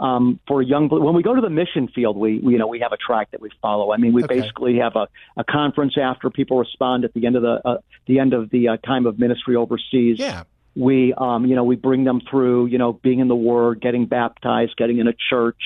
[0.00, 0.88] um, for young.
[0.88, 3.30] When we go to the mission field, we, we you know we have a track
[3.32, 3.92] that we follow.
[3.92, 4.40] I mean, we Okay.
[4.40, 8.18] basically have a, a conference after people respond at the end of the uh, the
[8.18, 10.18] end of the uh, time of ministry overseas.
[10.18, 10.44] Yeah.
[10.74, 14.06] We um, you know we bring them through you know being in the Word, getting
[14.06, 15.60] baptized, getting in a church,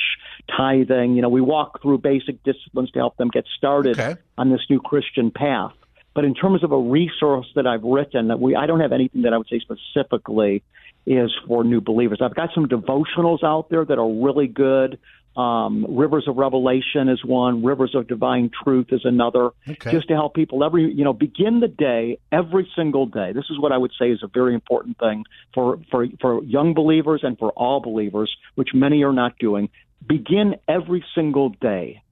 [0.57, 1.15] tithing.
[1.15, 4.21] You know we walk through basic disciplines to help them get started Okay.
[4.37, 5.73] on this new Christian path.
[6.15, 9.23] But in terms of a resource that I've written, that we I don't have anything
[9.23, 10.63] that I would say specifically
[11.07, 12.21] is for new believers.
[12.23, 14.99] I've got some devotionals out there that are really good.
[15.37, 17.65] Um, Rivers of Revelation is one.
[17.65, 19.51] Rivers of Divine Truth is another.
[19.69, 19.91] Okay.
[19.91, 23.33] Just to help people every you know begin the day every single day.
[23.33, 26.73] This is what I would say is a very important thing for for for young
[26.73, 29.71] believers and for all believers, which many are not doing.
[30.07, 32.04] Begin every single day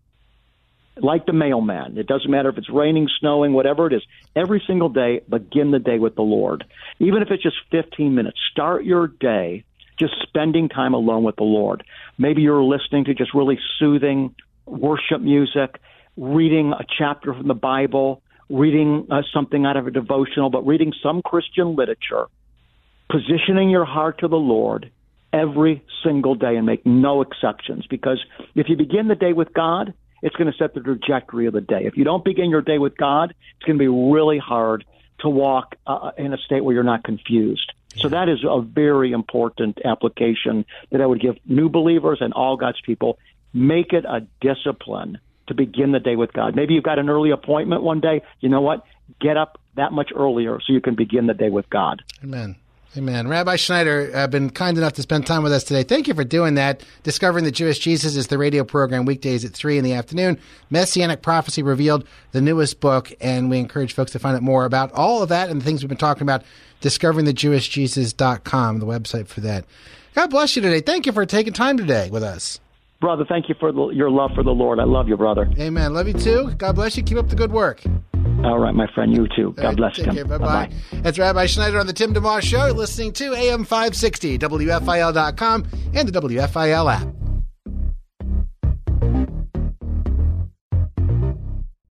[0.97, 1.97] like the mailman.
[1.97, 4.03] It doesn't matter if it's raining, snowing, whatever it is.
[4.36, 6.64] Every single day, begin the day with the Lord.
[6.99, 9.64] Even if it's just 15 minutes, start your day
[9.99, 11.84] just spending time alone with the Lord.
[12.18, 14.34] Maybe you're listening to just really soothing
[14.66, 15.80] worship music,
[16.16, 20.93] reading a chapter from the Bible, reading uh, something out of a devotional, but reading
[21.03, 22.26] some Christian literature,
[23.11, 24.90] positioning your heart to the Lord,
[25.32, 28.22] every single day and make no exceptions because
[28.55, 31.61] if you begin the day with God, it's going to set the trajectory of the
[31.61, 31.83] day.
[31.85, 34.85] If you don't begin your day with God, it's going to be really hard
[35.20, 37.73] to walk uh, in a state where you're not confused.
[37.97, 42.57] So that is a very important application that I would give new believers and all
[42.57, 43.18] God's people.
[43.53, 45.18] Make it a discipline
[45.49, 46.57] to begin the day with God.
[46.57, 48.23] Maybe you've got an early appointment one day.
[48.41, 48.85] You know what?
[49.20, 52.03] Get up that much earlier so you can begin the day with God.
[52.23, 52.57] Amen.
[52.95, 53.26] Amen.
[53.26, 55.82] Rabbi Schneider, uh, been kind enough to spend time with us today.
[55.82, 56.82] Thank you for doing that.
[57.05, 60.38] Discovering the Jewish Jesus is the radio program weekdays at 3 in the afternoon.
[60.68, 64.93] Messianic Prophecy Revealed, the newest book, and we encourage folks to find out more about
[64.93, 66.45] all of that and the things we've been talking about.
[66.82, 69.64] DiscoveringTheJewishJesus.com, the website for that.
[70.14, 70.82] God bless you today.
[70.82, 72.61] Thank you for taking time today with us.
[73.03, 74.79] Brother, thank you for the, your love for the Lord.
[74.79, 75.51] I love you, brother.
[75.59, 75.93] Amen.
[75.93, 76.53] Love you too.
[76.57, 77.03] God bless you.
[77.03, 77.83] Keep up the good work.
[78.45, 79.13] All right, my friend.
[79.13, 79.55] You too.
[79.57, 80.13] God right, bless take you.
[80.13, 80.25] Care.
[80.25, 80.71] Bye-bye.
[81.03, 82.67] That's Rabbi Schneider on the Tim DeMoss Show.
[82.67, 87.09] You're listening to AM 560, WFIL.com, and the WFIL app.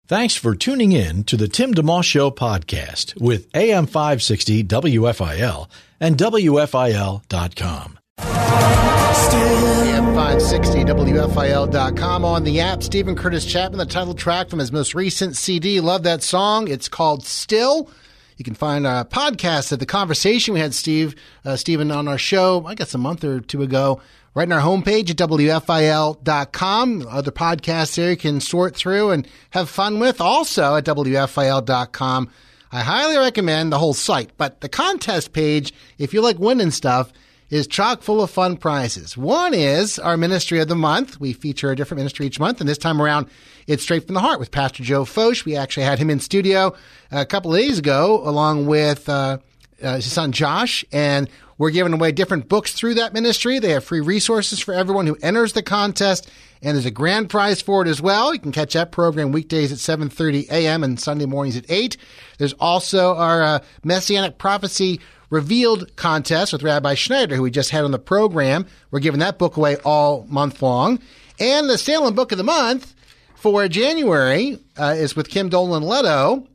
[0.08, 5.68] Thanks for tuning in to the Tim DeMoss Show podcast with AM 560 WFIL
[6.00, 8.00] and WFIL.com.
[8.24, 12.84] AM 560 WFIL.com on the app.
[12.84, 15.80] Steven Curtis Chapman, the title track from his most recent CD.
[15.80, 16.68] Love that song.
[16.68, 17.90] It's called Still.
[18.38, 21.16] You can find a podcast of the conversation we had Steve
[21.46, 24.02] uh, Stephen on our show, I guess a month or two ago,
[24.34, 27.08] right on our homepage at WFIL.com.
[27.08, 30.20] Other podcasts there you can sort through and have fun with.
[30.20, 32.30] Also at WFIL.com.
[32.72, 37.12] I highly recommend the whole site, but the contest page, if you like winning stuff,
[37.52, 39.18] is chock full of fun prizes.
[39.18, 41.20] One is our ministry of the month.
[41.20, 43.28] We feature a different ministry each month, and this time around,
[43.68, 45.46] it's straight from the heart with Pastor Joe Focht.
[45.46, 46.74] We actually had him in studio
[47.12, 49.38] a couple of days ago, along with uh,
[49.84, 53.60] uh, his son Josh, and we're giving away different books through that ministry.
[53.60, 56.32] They have free resources for everyone who enters the contest,
[56.62, 58.34] and there's a grand prize for it as well.
[58.34, 60.84] You can catch that program weekdays at 7:30 a.m.
[60.86, 61.98] and Sunday mornings at 8.
[62.38, 65.02] There's also our uh, Messianic Prophecy
[65.32, 68.68] Revealed contest with Rabbi Schneider, who we just had on the program.
[68.92, 71.00] We're giving that book away all month long.
[71.40, 72.94] And the Salem Book of the Month
[73.34, 76.48] for January uh, is with Kim Dolan Leto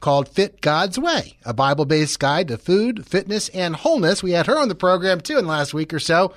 [0.00, 4.22] called Fit God's Way, a Bible based guide to food, fitness, and wholeness.
[4.22, 6.34] We had her on the program too in the last week or so,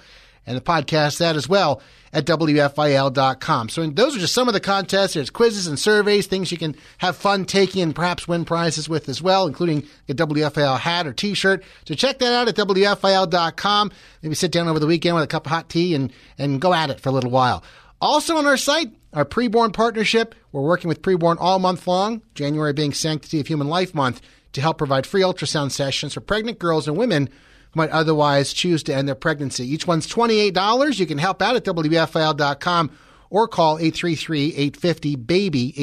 [0.48, 1.82] and the podcast that as well
[2.14, 3.70] at WFIL.com.
[3.70, 5.14] So those are just some of the contests.
[5.14, 9.10] There's quizzes and surveys, things you can have fun taking and perhaps win prizes with
[9.10, 11.64] as well, including a WFIL hat or t-shirt.
[11.86, 13.92] So check that out at WFIL.com.
[14.24, 16.74] Maybe sit down over the weekend with a cup of hot tea and, and go
[16.74, 17.64] at it for a little while.
[18.00, 20.34] Also on our site, our preborn partnership.
[20.52, 24.22] We're working with preborn all month long, January being Sanctity of Human Life Month,
[24.54, 27.30] to help provide free ultrasound sessions for pregnant girls and women
[27.78, 29.66] might otherwise choose to end their pregnancy.
[29.66, 31.00] Each one's $28.
[31.00, 32.92] You can help out at WFIL.com
[33.30, 35.74] or call 833-850-BABY,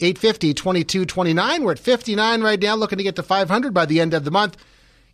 [0.00, 1.60] 833-850-2229.
[1.60, 4.30] We're at 59 right now, looking to get to 500 by the end of the
[4.30, 4.56] month.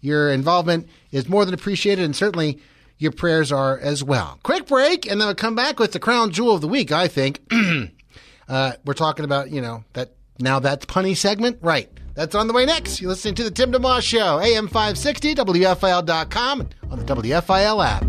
[0.00, 2.58] Your involvement is more than appreciated, and certainly
[2.98, 4.38] your prayers are as well.
[4.42, 7.08] Quick break, and then we'll come back with the crown jewel of the week, I
[7.08, 7.40] think.
[8.48, 11.58] uh, we're talking about, you know, that now that's punny segment.
[11.60, 11.90] Right.
[12.14, 13.00] That's on the way next.
[13.00, 18.04] You're listening to the Tim DeMoss Show, AM 560, WFIL.com, on the WFIL app.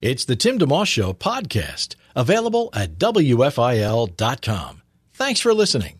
[0.00, 4.82] It's the Tim DeMoss Show podcast, available at WFIL.com.
[5.14, 5.98] Thanks for listening.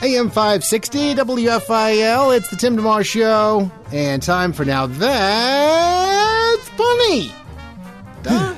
[0.00, 7.32] AM 560, WFIL, it's the Tim DeMoss Show, and time for Now That's Funny.
[8.22, 8.56] Doug,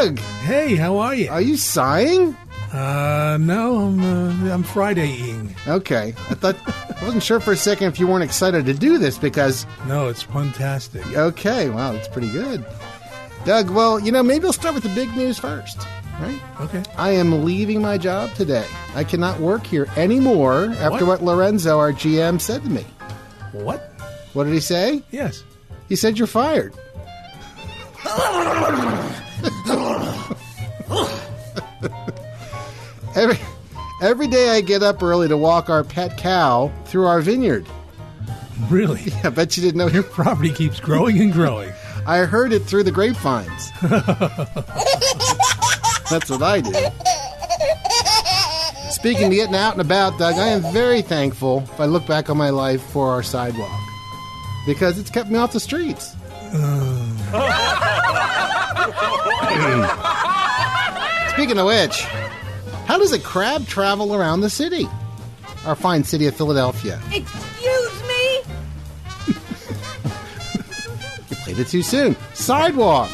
[0.00, 1.28] Doug, Hey, how are you?
[1.30, 2.34] are you sighing?
[2.72, 4.00] Uh, no, I'm
[4.48, 5.54] uh, I'm Friday-ing.
[5.68, 6.14] Okay.
[6.30, 9.18] I thought, I wasn't sure for a second if you weren't excited to do this
[9.18, 11.06] because, No, it's fantastic.
[11.14, 12.64] okay, wow, that's pretty good.
[13.44, 15.86] Doug, well, you know, maybe I'll start with the big news first,
[16.18, 16.40] right?
[16.62, 16.82] Okay.
[16.96, 18.66] I am leaving my job today.
[18.94, 21.22] I cannot work here anymore after what, What?
[21.22, 22.86] Lorenzo, our GM, said to me.
[23.52, 23.92] What?
[24.32, 25.02] What did he say?
[25.10, 25.44] Yes.
[25.90, 26.72] He said you're fired.
[33.14, 33.38] every
[34.02, 37.66] every day I get up early to walk our pet cow through our vineyard.
[38.68, 39.12] Really?
[39.24, 39.88] I bet you didn't know.
[39.88, 41.72] Your property keeps growing and growing.
[42.06, 43.70] I heard it through the grapevines.
[46.10, 46.72] That's what I do.
[48.90, 52.28] Speaking of getting out and about, Doug, I am very thankful if I look back
[52.28, 53.80] on my life for our sidewalk
[54.66, 56.16] because it's kept me off the streets.
[56.52, 57.09] Uh,
[61.32, 62.02] Speaking of which,
[62.86, 64.86] how does a crab travel around the city?
[65.66, 67.00] our fine city of Philadelphia.
[67.12, 68.40] Excuse me?
[71.28, 72.16] You played it too soon.
[72.34, 73.10] Sidewalk.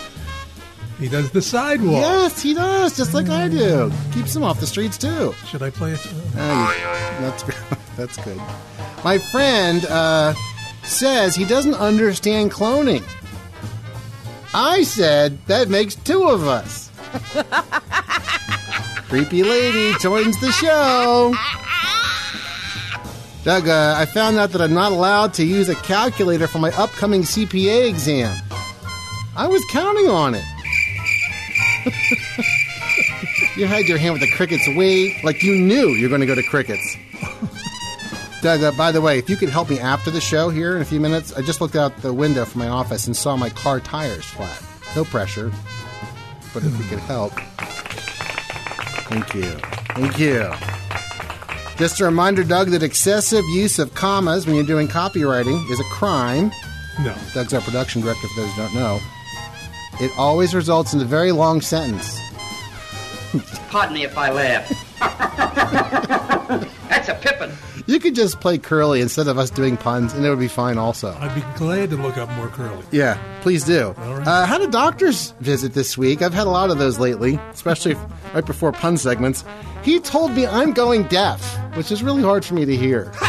[0.98, 2.00] He does the sidewalk.
[2.00, 3.92] Yes, he does, just like I do.
[4.12, 5.34] Keeps him off the streets too.
[5.46, 6.00] Should I play it?
[6.36, 7.42] Oh, that's
[7.96, 8.40] that's good.
[9.04, 10.32] My friend uh,
[10.84, 13.02] says he doesn't understand cloning.
[14.58, 16.90] I said that makes two of us.
[19.10, 21.34] Creepy lady joins the show.
[23.44, 26.70] Doug, uh, I found out that I'm not allowed to use a calculator for my
[26.70, 28.34] upcoming CPA exam.
[29.36, 30.44] I was counting on it.
[33.56, 36.34] you had your hand with the crickets way, like you knew you're going to go
[36.34, 36.96] to crickets.
[38.46, 40.82] Doug, uh, by the way, if you could help me after the show here in
[40.82, 43.50] a few minutes, I just looked out the window from my office and saw my
[43.50, 44.62] car tires flat.
[44.94, 45.50] No pressure,
[46.54, 47.32] but if we could help.
[49.08, 49.50] Thank you.
[49.96, 50.52] Thank you.
[51.76, 55.84] Just a reminder, Doug, that excessive use of commas when you're doing copywriting is a
[55.90, 56.52] crime.
[57.00, 57.16] No.
[57.34, 59.00] Doug's our production director, for those who don't know.
[60.00, 62.16] It always results in a very long sentence.
[63.70, 64.68] Pardon me if I laugh.
[66.88, 67.50] That's a pippin.
[67.86, 70.76] You could just play curly instead of us doing puns, and it would be fine
[70.76, 71.16] also.
[71.20, 72.84] I'd be glad to look up more curly.
[72.90, 73.94] Yeah, please do.
[73.96, 74.26] All right.
[74.26, 76.20] Uh, had a doctor's visit this week.
[76.20, 77.94] I've had a lot of those lately, especially
[78.34, 79.44] right before pun segments.
[79.84, 81.40] He told me I'm going deaf,
[81.76, 83.12] which is really hard for me to hear.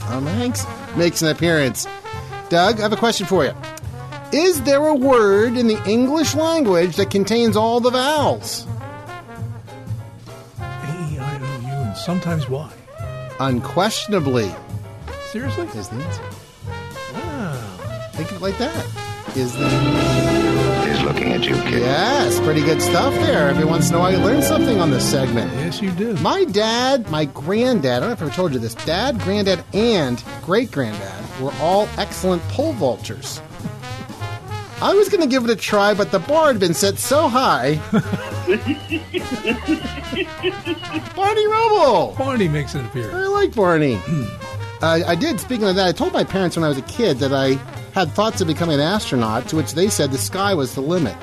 [0.00, 0.66] Tom Hanks
[0.96, 1.86] makes an appearance.
[2.48, 3.52] Doug, I have a question for you.
[4.32, 8.66] Is there a word in the English language that contains all the vowels?
[12.04, 12.70] Sometimes why?
[13.40, 14.50] Unquestionably
[15.30, 15.66] Seriously?
[15.68, 16.22] is the answer.
[17.14, 18.10] Wow.
[18.12, 18.86] Think of it like that.
[19.36, 19.68] Is the
[20.86, 21.80] He's looking at you, kid.
[21.80, 23.48] Yes, pretty good stuff there.
[23.48, 25.50] Every once in a while, you learn something on this segment.
[25.54, 26.14] Yes, you do.
[26.16, 29.64] My dad, my granddad, I don't know if I ever told you this, dad, granddad,
[29.72, 33.40] and great granddad were all excellent pole vaulters.
[34.82, 37.28] I was going to give it a try, but the bar had been set so
[37.28, 37.76] high.
[41.14, 42.16] Barney Rubble!
[42.18, 43.14] Barney makes an appearance.
[43.14, 43.94] I like Barney.
[44.82, 47.18] uh, I did, speaking of that, I told my parents when I was a kid
[47.18, 47.50] that I
[47.92, 51.14] had thoughts of becoming an astronaut, to which they said the sky was the limit.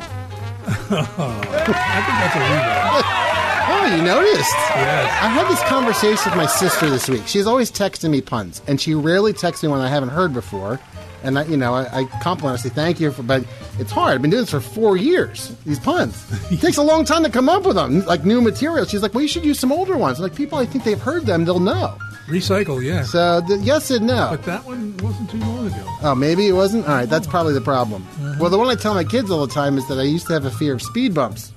[0.70, 3.05] I think that's a rebound.
[3.72, 4.51] Oh, you noticed?
[4.72, 5.20] Yes.
[5.22, 7.28] I had this conversation with my sister this week.
[7.28, 10.80] She's always texting me puns, and she rarely texts me when I haven't heard before.
[11.24, 13.43] And I, you know, I, I compliment her, say thank you for, but
[13.78, 14.15] it's hard.
[14.15, 15.55] I've been doing this for four years.
[15.65, 16.26] These puns.
[16.51, 18.86] It takes a long time to come up with them, like new material.
[18.86, 20.20] She's like, well, you should use some older ones.
[20.20, 21.95] Like people, I think they've heard them, they'll know.
[22.28, 23.03] Recycle, yeah.
[23.03, 24.28] So the, yes and no.
[24.32, 25.84] but that one wasn't too long ago.
[26.03, 26.88] Oh, maybe it wasn't.
[26.88, 28.03] All right, that's probably the problem.
[28.03, 28.36] Uh-huh.
[28.39, 30.34] Well, the one I tell my kids all the time is that I used to
[30.34, 31.51] have a fear of speed bumps,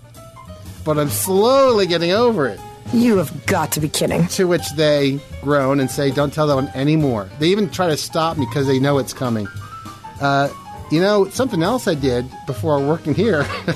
[0.84, 2.60] but I'm slowly getting over it.
[2.92, 4.26] You have got to be kidding.
[4.28, 7.96] To which they groan and say, "Don't tell that one anymore." They even try to
[7.96, 9.48] stop me because they know it's coming.
[10.20, 10.48] Uh,
[10.90, 13.44] you know, something else I did before working here,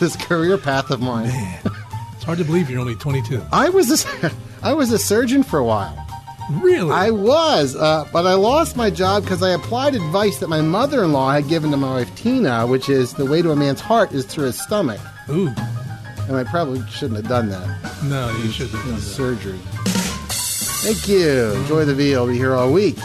[0.00, 1.30] this career path of mine.
[2.14, 3.42] It's hard to believe you're only 22.
[3.52, 4.32] I was a,
[4.62, 5.96] I was a surgeon for a while.
[6.50, 6.90] Really?
[6.90, 11.32] I was, uh, but I lost my job because I applied advice that my mother-in-law
[11.32, 14.26] had given to my wife Tina, which is the way to a man's heart is
[14.26, 15.54] through his stomach, Ooh.
[16.28, 18.02] And I probably shouldn't have done that.
[18.04, 19.00] No, you shouldn't have done that.
[19.00, 19.58] Surgery.
[20.82, 21.52] Thank you.
[21.52, 22.22] Enjoy the video.
[22.22, 22.96] I'll be here all week.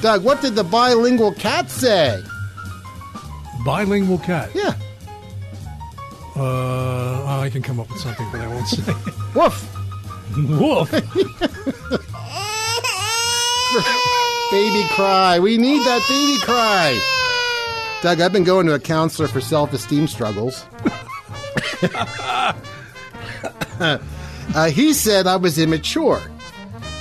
[0.00, 2.22] Doug, what did the bilingual cat say?
[3.64, 4.50] Bilingual cat.
[4.54, 4.74] Yeah.
[6.36, 8.92] Uh, I can come up with something, but I won't say.
[9.34, 9.70] Woof.
[10.36, 10.90] Woof.
[14.50, 15.38] Baby cry.
[15.40, 17.00] We need that baby cry.
[18.02, 20.66] Doug, I've been going to a counselor for self esteem struggles.
[24.54, 26.22] Uh, he said I was immature.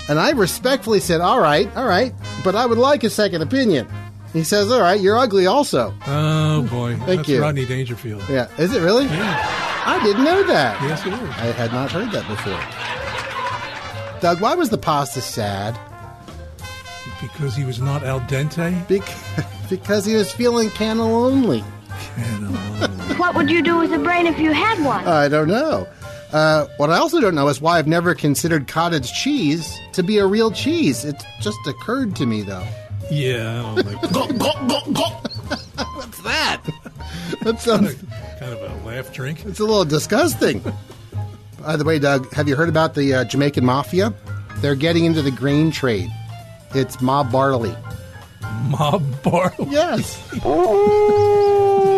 [0.09, 2.13] And I respectfully said, All right, all right,
[2.43, 3.87] but I would like a second opinion.
[4.33, 5.93] He says, All right, you're ugly also.
[6.05, 6.97] Oh, boy.
[6.97, 7.41] Thank That's you.
[7.41, 8.23] Rodney Dangerfield.
[8.29, 9.07] Yeah, is it really?
[9.09, 10.81] I didn't know that.
[10.81, 11.19] Yes, it is.
[11.19, 12.59] I had not heard that before.
[14.21, 15.77] Doug, why was the pasta sad?
[17.21, 18.87] Because he was not al dente?
[18.87, 21.63] Bec- because he was feeling lonely.
[23.17, 25.07] What would you do with a brain if you had one?
[25.07, 25.87] I don't know.
[26.31, 30.17] Uh, what I also don't know is why I've never considered cottage cheese to be
[30.17, 31.05] a real cheese.
[31.05, 32.65] It just occurred to me, though.
[33.11, 34.01] Yeah, I don't like
[35.93, 36.61] What's that?
[37.43, 37.95] that sounds.
[38.39, 39.45] kind of a laugh drink.
[39.45, 40.63] It's a little disgusting.
[41.61, 44.13] By the way, Doug, have you heard about the uh, Jamaican mafia?
[44.57, 46.09] They're getting into the grain trade.
[46.73, 47.75] It's mob barley.
[48.69, 49.67] Mob Barley.
[49.69, 50.17] Yes.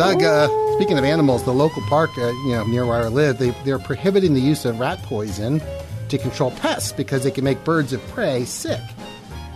[0.00, 3.36] Doug, uh, speaking of animals, the local park, uh, you know, near where I live,
[3.36, 5.60] they they're prohibiting the use of rat poison
[6.08, 8.80] to control pests because it can make birds of prey sick.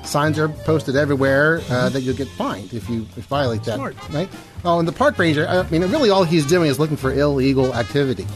[0.03, 3.76] Signs are posted everywhere uh, that you'll get fined if you violate that.
[3.76, 3.97] Smart.
[4.11, 4.28] Right?
[4.66, 7.74] Oh, and the park ranger, I mean, really all he's doing is looking for illegal
[7.74, 8.26] activity.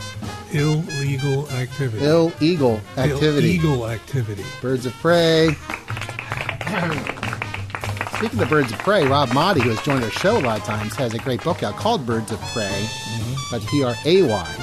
[0.50, 2.06] Illegal activity.
[2.06, 3.59] Illegal activity.
[3.59, 4.44] Illegal activity.
[4.62, 5.50] Birds of prey.
[8.18, 10.64] Speaking of birds of prey, Rob Maaddi, who has joined our show a lot of
[10.64, 13.34] times, has a great book out called Birds of Prey, mm-hmm.
[13.48, 14.54] but P R A Y,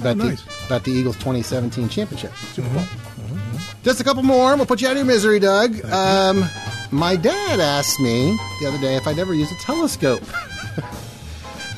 [0.00, 0.42] about, nice.
[0.42, 2.80] the, about the Eagles 2017 championship, Super Bowl.
[2.80, 3.36] Mm-hmm.
[3.36, 3.82] Mm-hmm.
[3.84, 4.56] Just a couple more.
[4.56, 5.84] We'll put you out of your misery, Doug.
[5.84, 6.44] Um,
[6.90, 10.22] my dad asked me the other day if I'd ever used a telescope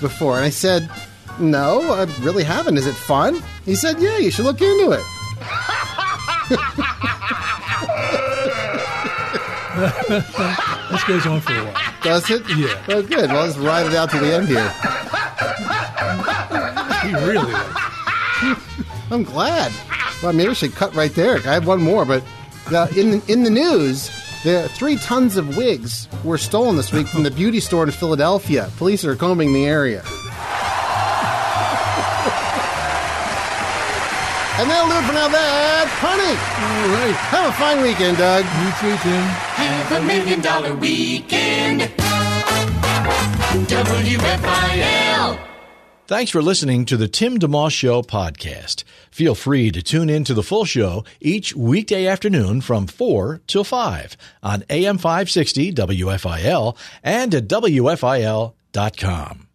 [0.00, 0.88] before, and I said,
[1.38, 2.78] no, I really haven't.
[2.78, 3.42] Is it fun?
[3.66, 5.04] He said, yeah, you should look into it.
[11.06, 11.92] Goes on for a while.
[12.02, 12.42] Does it?
[12.56, 12.84] Yeah.
[12.88, 13.30] Oh, good.
[13.30, 14.68] Well, let's ride it out to the end here.
[17.02, 17.86] He really likes
[19.10, 19.72] I'm glad.
[20.22, 21.36] Well, maybe we should cut right there.
[21.36, 22.24] I have one more, but
[22.72, 24.10] uh, in in the news,
[24.42, 28.70] the three tons of wigs were stolen this week from the beauty store in Philadelphia.
[28.76, 30.02] Police are combing the area.
[34.58, 35.28] And that'll do it for now.
[35.28, 36.32] That honey.
[36.32, 37.14] All right.
[37.30, 38.44] Have a fine weekend, Doug.
[38.44, 39.22] You too, Tim.
[39.60, 41.82] Have a million dollar weekend.
[43.68, 45.38] WFIL.
[46.06, 48.84] Thanks for listening to the Tim DeMoss Show podcast.
[49.10, 53.64] Feel free to tune in to the full show each weekday afternoon from 4 till
[53.64, 59.45] 5 on AM 560 WFIL and at WFIL.com.